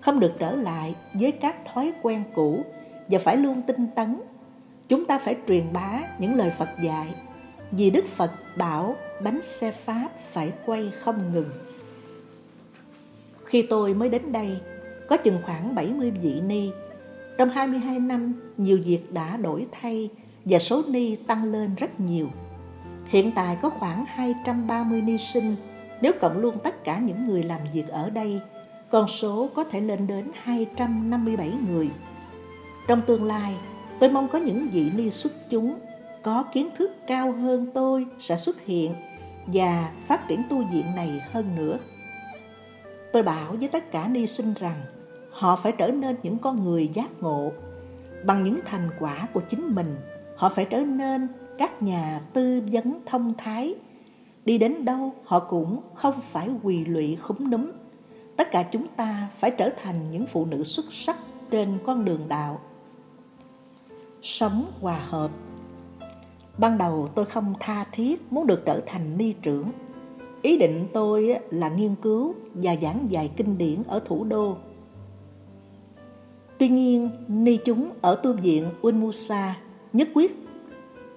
không 0.00 0.20
được 0.20 0.32
trở 0.38 0.54
lại 0.54 0.94
với 1.14 1.32
các 1.32 1.56
thói 1.74 1.92
quen 2.02 2.24
cũ 2.34 2.64
và 3.08 3.18
phải 3.18 3.36
luôn 3.36 3.62
tinh 3.62 3.86
tấn 3.94 4.20
chúng 4.88 5.04
ta 5.04 5.18
phải 5.18 5.36
truyền 5.48 5.72
bá 5.72 6.00
những 6.18 6.34
lời 6.34 6.50
Phật 6.58 6.68
dạy 6.82 7.06
vì 7.70 7.90
Đức 7.90 8.04
Phật 8.06 8.30
bảo 8.56 8.96
bánh 9.24 9.42
xe 9.42 9.70
Pháp 9.70 10.08
phải 10.32 10.52
quay 10.66 10.92
không 11.04 11.32
ngừng. 11.32 11.50
Khi 13.46 13.62
tôi 13.62 13.94
mới 13.94 14.08
đến 14.08 14.32
đây, 14.32 14.58
có 15.08 15.16
chừng 15.16 15.38
khoảng 15.42 15.74
70 15.74 16.10
vị 16.10 16.40
ni. 16.46 16.70
Trong 17.38 17.48
22 17.48 17.98
năm, 17.98 18.34
nhiều 18.56 18.78
việc 18.84 19.12
đã 19.12 19.36
đổi 19.36 19.66
thay 19.72 20.10
và 20.44 20.58
số 20.58 20.82
ni 20.88 21.16
tăng 21.16 21.44
lên 21.44 21.74
rất 21.74 22.00
nhiều. 22.00 22.28
Hiện 23.06 23.32
tại 23.34 23.56
có 23.62 23.70
khoảng 23.70 24.04
230 24.06 25.00
ni 25.00 25.18
sinh, 25.18 25.56
nếu 26.00 26.12
cộng 26.20 26.38
luôn 26.38 26.54
tất 26.64 26.84
cả 26.84 26.98
những 26.98 27.26
người 27.26 27.42
làm 27.42 27.60
việc 27.72 27.88
ở 27.88 28.10
đây, 28.10 28.40
con 28.90 29.08
số 29.08 29.48
có 29.54 29.64
thể 29.64 29.80
lên 29.80 30.06
đến 30.06 30.30
257 30.34 31.52
người. 31.70 31.90
Trong 32.88 33.02
tương 33.06 33.24
lai, 33.24 33.54
tôi 34.00 34.10
mong 34.10 34.28
có 34.28 34.38
những 34.38 34.68
vị 34.72 34.90
ni 34.96 35.10
xuất 35.10 35.32
chúng 35.50 35.74
có 36.22 36.44
kiến 36.54 36.68
thức 36.76 36.90
cao 37.06 37.32
hơn 37.32 37.66
tôi 37.74 38.06
sẽ 38.18 38.36
xuất 38.36 38.64
hiện 38.64 38.94
và 39.46 39.90
phát 40.06 40.28
triển 40.28 40.42
tu 40.50 40.64
viện 40.72 40.84
này 40.96 41.10
hơn 41.32 41.56
nữa. 41.56 41.78
Tôi 43.12 43.22
bảo 43.22 43.52
với 43.52 43.68
tất 43.68 43.90
cả 43.90 44.08
ni 44.08 44.26
sinh 44.26 44.54
rằng, 44.60 44.82
họ 45.30 45.56
phải 45.56 45.72
trở 45.72 45.88
nên 45.88 46.16
những 46.22 46.38
con 46.38 46.64
người 46.64 46.88
giác 46.88 47.08
ngộ 47.20 47.52
bằng 48.24 48.42
những 48.42 48.58
thành 48.64 48.88
quả 48.98 49.28
của 49.32 49.40
chính 49.50 49.74
mình. 49.74 49.96
Họ 50.36 50.48
phải 50.48 50.64
trở 50.64 50.80
nên 50.80 51.28
các 51.58 51.82
nhà 51.82 52.20
tư 52.32 52.62
vấn 52.72 53.00
thông 53.06 53.34
thái. 53.38 53.74
Đi 54.44 54.58
đến 54.58 54.84
đâu, 54.84 55.12
họ 55.24 55.40
cũng 55.40 55.80
không 55.94 56.14
phải 56.30 56.48
quỳ 56.62 56.84
lụy 56.84 57.16
khúm 57.16 57.50
núm. 57.50 57.70
Tất 58.36 58.50
cả 58.50 58.62
chúng 58.62 58.86
ta 58.96 59.28
phải 59.36 59.50
trở 59.50 59.70
thành 59.82 60.10
những 60.10 60.26
phụ 60.26 60.44
nữ 60.44 60.64
xuất 60.64 60.92
sắc 60.92 61.16
trên 61.50 61.78
con 61.86 62.04
đường 62.04 62.28
đạo. 62.28 62.60
Sống 64.22 64.64
hòa 64.80 64.98
hợp 65.08 65.30
Ban 66.58 66.78
đầu 66.78 67.08
tôi 67.14 67.26
không 67.26 67.54
tha 67.60 67.84
thiết 67.92 68.32
muốn 68.32 68.46
được 68.46 68.62
trở 68.66 68.80
thành 68.86 69.18
ni 69.18 69.32
trưởng. 69.42 69.70
Ý 70.42 70.56
định 70.56 70.86
tôi 70.92 71.38
là 71.50 71.68
nghiên 71.68 71.94
cứu 71.94 72.34
và 72.54 72.76
giảng 72.82 73.06
dạy 73.10 73.30
kinh 73.36 73.58
điển 73.58 73.82
ở 73.88 74.00
thủ 74.04 74.24
đô. 74.24 74.56
Tuy 76.58 76.68
nhiên, 76.68 77.10
ni 77.28 77.56
chúng 77.64 77.90
ở 78.00 78.14
tu 78.14 78.32
viện 78.32 78.70
Unmusa 78.82 79.54
nhất 79.92 80.08
quyết 80.14 80.36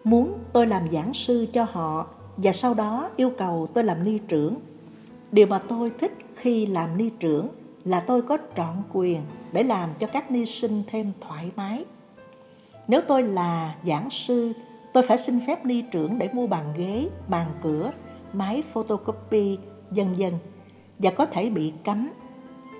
muốn 0.04 0.34
tôi 0.54 0.68
làm 0.68 0.90
giảng 0.90 1.14
sư 1.14 1.48
cho 1.54 1.66
họ 1.72 2.08
và 2.38 2.52
sau 2.52 2.74
đó 2.74 3.10
yêu 3.16 3.32
cầu 3.38 3.68
tôi 3.74 3.84
làm 3.84 4.04
ni 4.04 4.20
trưởng. 4.28 4.56
Điều 5.32 5.48
mà 5.48 5.60
tôi 5.60 5.92
thích 6.00 6.14
khi 6.36 6.66
làm 6.66 6.98
ni 6.98 7.10
trưởng 7.20 7.48
là 7.86 8.00
tôi 8.00 8.22
có 8.22 8.38
trọn 8.58 8.76
quyền 8.94 9.22
để 9.52 9.64
làm 9.64 9.90
cho 10.00 10.08
các 10.08 10.32
ni 10.32 10.46
sinh 10.46 10.84
thêm 10.88 11.12
thoải 11.22 11.52
mái. 11.56 11.86
Nếu 12.88 13.02
tôi 13.08 13.24
là 13.24 13.76
giảng 13.86 14.10
sư 14.10 14.54
Tôi 14.94 15.04
phải 15.04 15.18
xin 15.18 15.40
phép 15.48 15.66
ni 15.66 15.82
trưởng 15.82 16.20
để 16.20 16.30
mua 16.34 16.48
bàn 16.48 16.66
ghế, 16.78 17.08
bàn 17.28 17.48
cửa, 17.64 17.92
máy 18.34 18.64
photocopy, 18.74 19.58
dần 19.92 20.18
dần 20.18 20.34
và 21.00 21.12
có 21.12 21.26
thể 21.26 21.50
bị 21.50 21.74
cấm. 21.86 22.10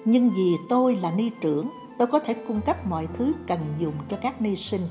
Nhưng 0.06 0.30
vì 0.30 0.56
tôi 0.70 0.96
là 0.96 1.12
ni 1.12 1.32
trưởng, 1.42 1.70
tôi 1.98 2.08
có 2.08 2.20
thể 2.20 2.36
cung 2.48 2.62
cấp 2.66 2.88
mọi 2.88 3.08
thứ 3.14 3.34
cần 3.48 3.60
dùng 3.80 3.94
cho 4.10 4.18
các 4.22 4.42
ni 4.42 4.56
sinh. 4.56 4.82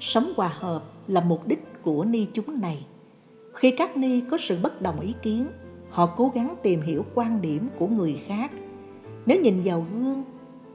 Sống 0.00 0.32
hòa 0.36 0.48
hợp 0.48 0.82
là 1.06 1.20
mục 1.20 1.46
đích 1.46 1.82
của 1.82 2.04
ni 2.04 2.26
chúng 2.32 2.60
này. 2.60 2.86
Khi 3.54 3.70
các 3.78 3.96
ni 3.96 4.20
có 4.30 4.38
sự 4.38 4.58
bất 4.62 4.82
đồng 4.82 5.00
ý 5.00 5.14
kiến, 5.22 5.46
họ 5.90 6.06
cố 6.06 6.32
gắng 6.34 6.56
tìm 6.62 6.82
hiểu 6.82 7.04
quan 7.14 7.42
điểm 7.42 7.68
của 7.78 7.86
người 7.86 8.20
khác. 8.26 8.50
Nếu 9.26 9.40
nhìn 9.40 9.62
vào 9.64 9.86
gương, 9.92 10.24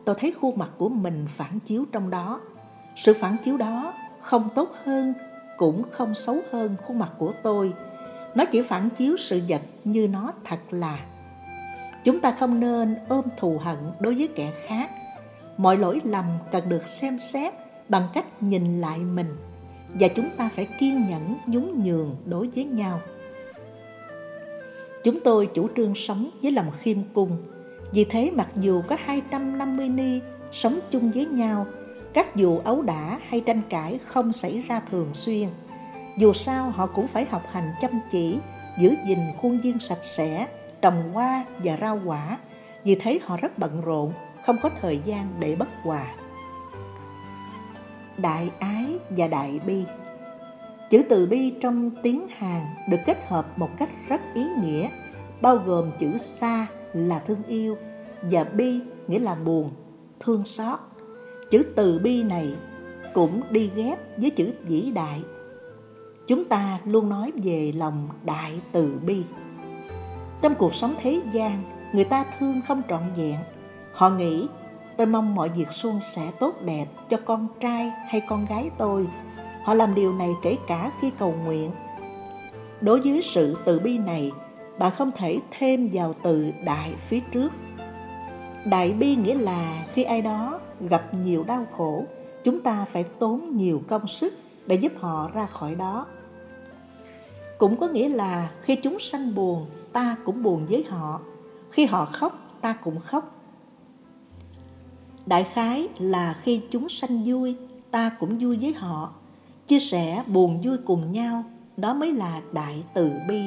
tôi 0.05 0.15
thấy 0.19 0.33
khuôn 0.41 0.57
mặt 0.57 0.69
của 0.77 0.89
mình 0.89 1.25
phản 1.27 1.59
chiếu 1.59 1.85
trong 1.91 2.09
đó. 2.09 2.41
Sự 2.95 3.13
phản 3.13 3.37
chiếu 3.43 3.57
đó 3.57 3.93
không 4.21 4.49
tốt 4.55 4.69
hơn 4.83 5.13
cũng 5.57 5.83
không 5.91 6.13
xấu 6.15 6.37
hơn 6.51 6.75
khuôn 6.87 6.99
mặt 6.99 7.09
của 7.17 7.33
tôi 7.43 7.73
nó 8.35 8.45
chỉ 8.45 8.61
phản 8.61 8.89
chiếu 8.89 9.17
sự 9.17 9.41
vật 9.47 9.61
như 9.83 10.07
nó 10.07 10.33
thật 10.43 10.59
là. 10.71 10.99
Chúng 12.03 12.19
ta 12.19 12.35
không 12.39 12.59
nên 12.59 12.95
ôm 13.09 13.25
thù 13.37 13.57
hận 13.63 13.77
đối 13.99 14.15
với 14.15 14.29
kẻ 14.35 14.51
khác. 14.65 14.89
Mọi 15.57 15.77
lỗi 15.77 16.01
lầm 16.03 16.25
cần 16.51 16.69
được 16.69 16.87
xem 16.87 17.19
xét 17.19 17.53
bằng 17.89 18.07
cách 18.13 18.43
nhìn 18.43 18.81
lại 18.81 18.99
mình, 18.99 19.35
và 19.93 20.07
chúng 20.07 20.29
ta 20.37 20.49
phải 20.55 20.67
kiên 20.79 21.05
nhẫn 21.09 21.35
nhún 21.47 21.83
nhường 21.83 22.15
đối 22.25 22.47
với 22.47 22.63
nhau. 22.65 22.99
Chúng 25.03 25.19
tôi 25.19 25.49
chủ 25.53 25.67
trương 25.77 25.95
sống 25.95 26.29
với 26.41 26.51
lòng 26.51 26.71
khiêm 26.81 26.97
cung. 27.13 27.37
Vì 27.91 28.05
thế 28.05 28.31
mặc 28.33 28.47
dù 28.55 28.81
có 28.87 28.97
250 29.05 29.89
ni 29.89 30.19
sống 30.51 30.79
chung 30.91 31.11
với 31.11 31.25
nhau, 31.25 31.65
các 32.13 32.35
vụ 32.35 32.59
ấu 32.63 32.81
đả 32.81 33.19
hay 33.27 33.41
tranh 33.41 33.61
cãi 33.69 33.99
không 34.05 34.33
xảy 34.33 34.63
ra 34.67 34.81
thường 34.91 35.13
xuyên. 35.13 35.49
Dù 36.17 36.33
sao 36.33 36.69
họ 36.69 36.87
cũng 36.87 37.07
phải 37.07 37.25
học 37.25 37.41
hành 37.51 37.73
chăm 37.81 37.91
chỉ, 38.11 38.37
giữ 38.77 38.95
gìn 39.07 39.19
khuôn 39.41 39.57
viên 39.57 39.79
sạch 39.79 40.03
sẽ, 40.03 40.47
trồng 40.81 41.13
hoa 41.13 41.45
và 41.63 41.77
rau 41.81 41.99
quả. 42.05 42.37
Vì 42.83 42.95
thế 42.95 43.19
họ 43.23 43.37
rất 43.37 43.59
bận 43.59 43.81
rộn, 43.81 44.13
không 44.45 44.57
có 44.61 44.69
thời 44.81 44.99
gian 45.05 45.27
để 45.39 45.55
bất 45.55 45.69
hòa. 45.83 46.05
Đại 48.17 48.49
ái 48.59 48.85
và 49.09 49.27
đại 49.27 49.59
bi 49.65 49.83
Chữ 50.89 51.03
từ 51.09 51.25
bi 51.25 51.53
trong 51.61 51.91
tiếng 52.03 52.27
Hàn 52.27 52.61
được 52.89 52.97
kết 53.05 53.27
hợp 53.27 53.59
một 53.59 53.69
cách 53.77 53.89
rất 54.07 54.21
ý 54.33 54.47
nghĩa, 54.63 54.87
bao 55.41 55.55
gồm 55.55 55.91
chữ 55.99 56.17
sa 56.17 56.67
là 56.93 57.19
thương 57.19 57.43
yêu 57.47 57.77
và 58.21 58.43
bi 58.43 58.79
nghĩa 59.07 59.19
là 59.19 59.35
buồn, 59.35 59.69
thương 60.19 60.45
xót 60.45 60.79
chữ 61.51 61.63
từ 61.75 61.99
bi 61.99 62.23
này 62.23 62.53
cũng 63.13 63.41
đi 63.51 63.69
ghép 63.75 63.99
với 64.17 64.29
chữ 64.29 64.53
vĩ 64.63 64.91
đại 64.91 65.21
chúng 66.27 66.45
ta 66.45 66.79
luôn 66.85 67.09
nói 67.09 67.31
về 67.43 67.73
lòng 67.75 68.09
đại 68.25 68.59
từ 68.71 68.99
bi. 69.05 69.23
Trong 70.41 70.55
cuộc 70.55 70.75
sống 70.75 70.95
thế 71.01 71.21
gian, 71.33 71.63
người 71.93 72.03
ta 72.03 72.25
thương 72.39 72.61
không 72.67 72.81
trọn 72.89 73.01
vẹn. 73.17 73.35
Họ 73.93 74.09
nghĩ, 74.09 74.47
tôi 74.97 75.07
mong 75.07 75.35
mọi 75.35 75.49
việc 75.49 75.71
suôn 75.71 75.99
sẻ 76.01 76.31
tốt 76.39 76.55
đẹp 76.65 76.85
cho 77.09 77.17
con 77.25 77.47
trai 77.59 77.91
hay 78.07 78.21
con 78.29 78.45
gái 78.49 78.69
tôi. 78.77 79.07
Họ 79.63 79.73
làm 79.73 79.95
điều 79.95 80.13
này 80.13 80.29
kể 80.41 80.57
cả 80.67 80.91
khi 81.01 81.11
cầu 81.19 81.33
nguyện. 81.45 81.71
Đối 82.81 82.99
với 82.99 83.21
sự 83.23 83.57
từ 83.65 83.79
bi 83.79 83.97
này 83.97 84.31
bạn 84.79 84.91
không 84.97 85.11
thể 85.15 85.39
thêm 85.51 85.89
vào 85.93 86.15
từ 86.23 86.51
đại 86.65 86.93
phía 87.07 87.19
trước. 87.31 87.53
Đại 88.65 88.91
bi 88.91 89.15
nghĩa 89.15 89.35
là 89.35 89.85
khi 89.93 90.03
ai 90.03 90.21
đó 90.21 90.59
gặp 90.79 91.13
nhiều 91.13 91.43
đau 91.47 91.65
khổ, 91.77 92.05
chúng 92.43 92.59
ta 92.59 92.85
phải 92.91 93.03
tốn 93.03 93.57
nhiều 93.57 93.81
công 93.87 94.07
sức 94.07 94.33
để 94.71 94.77
giúp 94.77 94.91
họ 94.99 95.29
ra 95.33 95.45
khỏi 95.45 95.75
đó. 95.75 96.05
Cũng 97.57 97.77
có 97.77 97.87
nghĩa 97.87 98.09
là 98.09 98.51
khi 98.61 98.75
chúng 98.75 98.99
sanh 98.99 99.35
buồn, 99.35 99.65
ta 99.93 100.15
cũng 100.25 100.43
buồn 100.43 100.65
với 100.65 100.85
họ. 100.89 101.21
Khi 101.71 101.85
họ 101.85 102.05
khóc, 102.05 102.39
ta 102.61 102.73
cũng 102.73 102.99
khóc. 102.99 103.35
Đại 105.25 105.47
khái 105.53 105.87
là 105.99 106.35
khi 106.43 106.61
chúng 106.71 106.89
sanh 106.89 107.23
vui, 107.25 107.55
ta 107.91 108.11
cũng 108.19 108.37
vui 108.37 108.57
với 108.61 108.73
họ. 108.73 109.13
Chia 109.67 109.79
sẻ 109.79 110.23
buồn 110.27 110.61
vui 110.61 110.77
cùng 110.85 111.11
nhau, 111.11 111.43
đó 111.77 111.93
mới 111.93 112.13
là 112.13 112.41
đại 112.51 112.83
từ 112.93 113.11
bi. 113.27 113.41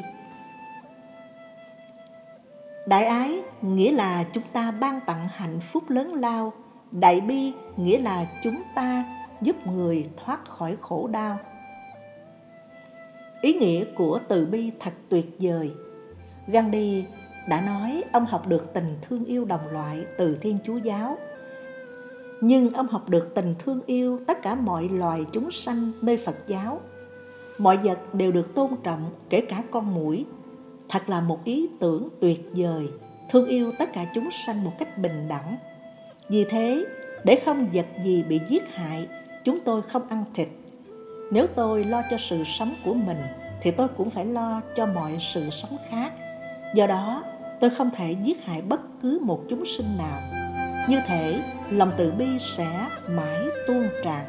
Đại 2.88 3.04
ái 3.04 3.42
nghĩa 3.62 3.92
là 3.92 4.24
chúng 4.32 4.44
ta 4.52 4.70
ban 4.70 5.00
tặng 5.06 5.28
hạnh 5.32 5.60
phúc 5.60 5.90
lớn 5.90 6.14
lao. 6.14 6.52
Đại 6.90 7.20
bi 7.20 7.52
nghĩa 7.76 7.98
là 7.98 8.26
chúng 8.42 8.62
ta 8.74 9.04
giúp 9.44 9.66
người 9.66 10.06
thoát 10.16 10.48
khỏi 10.48 10.76
khổ 10.80 11.08
đau. 11.12 11.38
Ý 13.40 13.52
nghĩa 13.52 13.84
của 13.84 14.18
từ 14.28 14.46
bi 14.46 14.70
thật 14.80 14.92
tuyệt 15.08 15.26
vời. 15.40 15.70
Gandhi 16.46 17.04
đã 17.48 17.60
nói 17.60 18.02
ông 18.12 18.24
học 18.24 18.46
được 18.48 18.74
tình 18.74 18.96
thương 19.02 19.24
yêu 19.24 19.44
đồng 19.44 19.68
loại 19.72 20.04
từ 20.18 20.36
Thiên 20.40 20.58
Chúa 20.66 20.76
Giáo. 20.76 21.16
Nhưng 22.40 22.72
ông 22.72 22.88
học 22.88 23.08
được 23.08 23.34
tình 23.34 23.54
thương 23.58 23.80
yêu 23.86 24.20
tất 24.26 24.42
cả 24.42 24.54
mọi 24.54 24.88
loài 24.88 25.24
chúng 25.32 25.50
sanh 25.50 25.92
nơi 26.02 26.16
Phật 26.16 26.36
giáo. 26.46 26.80
Mọi 27.58 27.76
vật 27.76 28.14
đều 28.14 28.32
được 28.32 28.54
tôn 28.54 28.70
trọng, 28.82 29.10
kể 29.30 29.40
cả 29.40 29.62
con 29.70 29.94
mũi. 29.94 30.24
Thật 30.88 31.08
là 31.08 31.20
một 31.20 31.44
ý 31.44 31.68
tưởng 31.80 32.08
tuyệt 32.20 32.50
vời, 32.56 32.88
thương 33.30 33.46
yêu 33.46 33.72
tất 33.78 33.92
cả 33.92 34.06
chúng 34.14 34.28
sanh 34.30 34.64
một 34.64 34.72
cách 34.78 34.98
bình 34.98 35.28
đẳng 35.28 35.56
vì 36.28 36.44
thế, 36.44 36.84
để 37.24 37.42
không 37.46 37.66
vật 37.72 37.86
gì 38.04 38.24
bị 38.28 38.40
giết 38.48 38.62
hại, 38.68 39.08
chúng 39.44 39.58
tôi 39.64 39.82
không 39.82 40.08
ăn 40.08 40.24
thịt. 40.34 40.48
Nếu 41.30 41.46
tôi 41.54 41.84
lo 41.84 42.02
cho 42.10 42.16
sự 42.18 42.44
sống 42.44 42.74
của 42.84 42.94
mình, 42.94 43.18
thì 43.60 43.70
tôi 43.70 43.88
cũng 43.88 44.10
phải 44.10 44.24
lo 44.24 44.60
cho 44.76 44.86
mọi 44.94 45.16
sự 45.20 45.50
sống 45.50 45.76
khác. 45.90 46.12
Do 46.74 46.86
đó, 46.86 47.24
tôi 47.60 47.70
không 47.70 47.90
thể 47.96 48.16
giết 48.22 48.44
hại 48.44 48.62
bất 48.62 48.80
cứ 49.02 49.18
một 49.22 49.40
chúng 49.50 49.64
sinh 49.66 49.96
nào. 49.98 50.18
Như 50.88 51.00
thể, 51.06 51.40
lòng 51.70 51.90
từ 51.96 52.10
bi 52.10 52.26
sẽ 52.38 52.88
mãi 53.08 53.40
tuôn 53.66 53.88
tràn. 54.04 54.24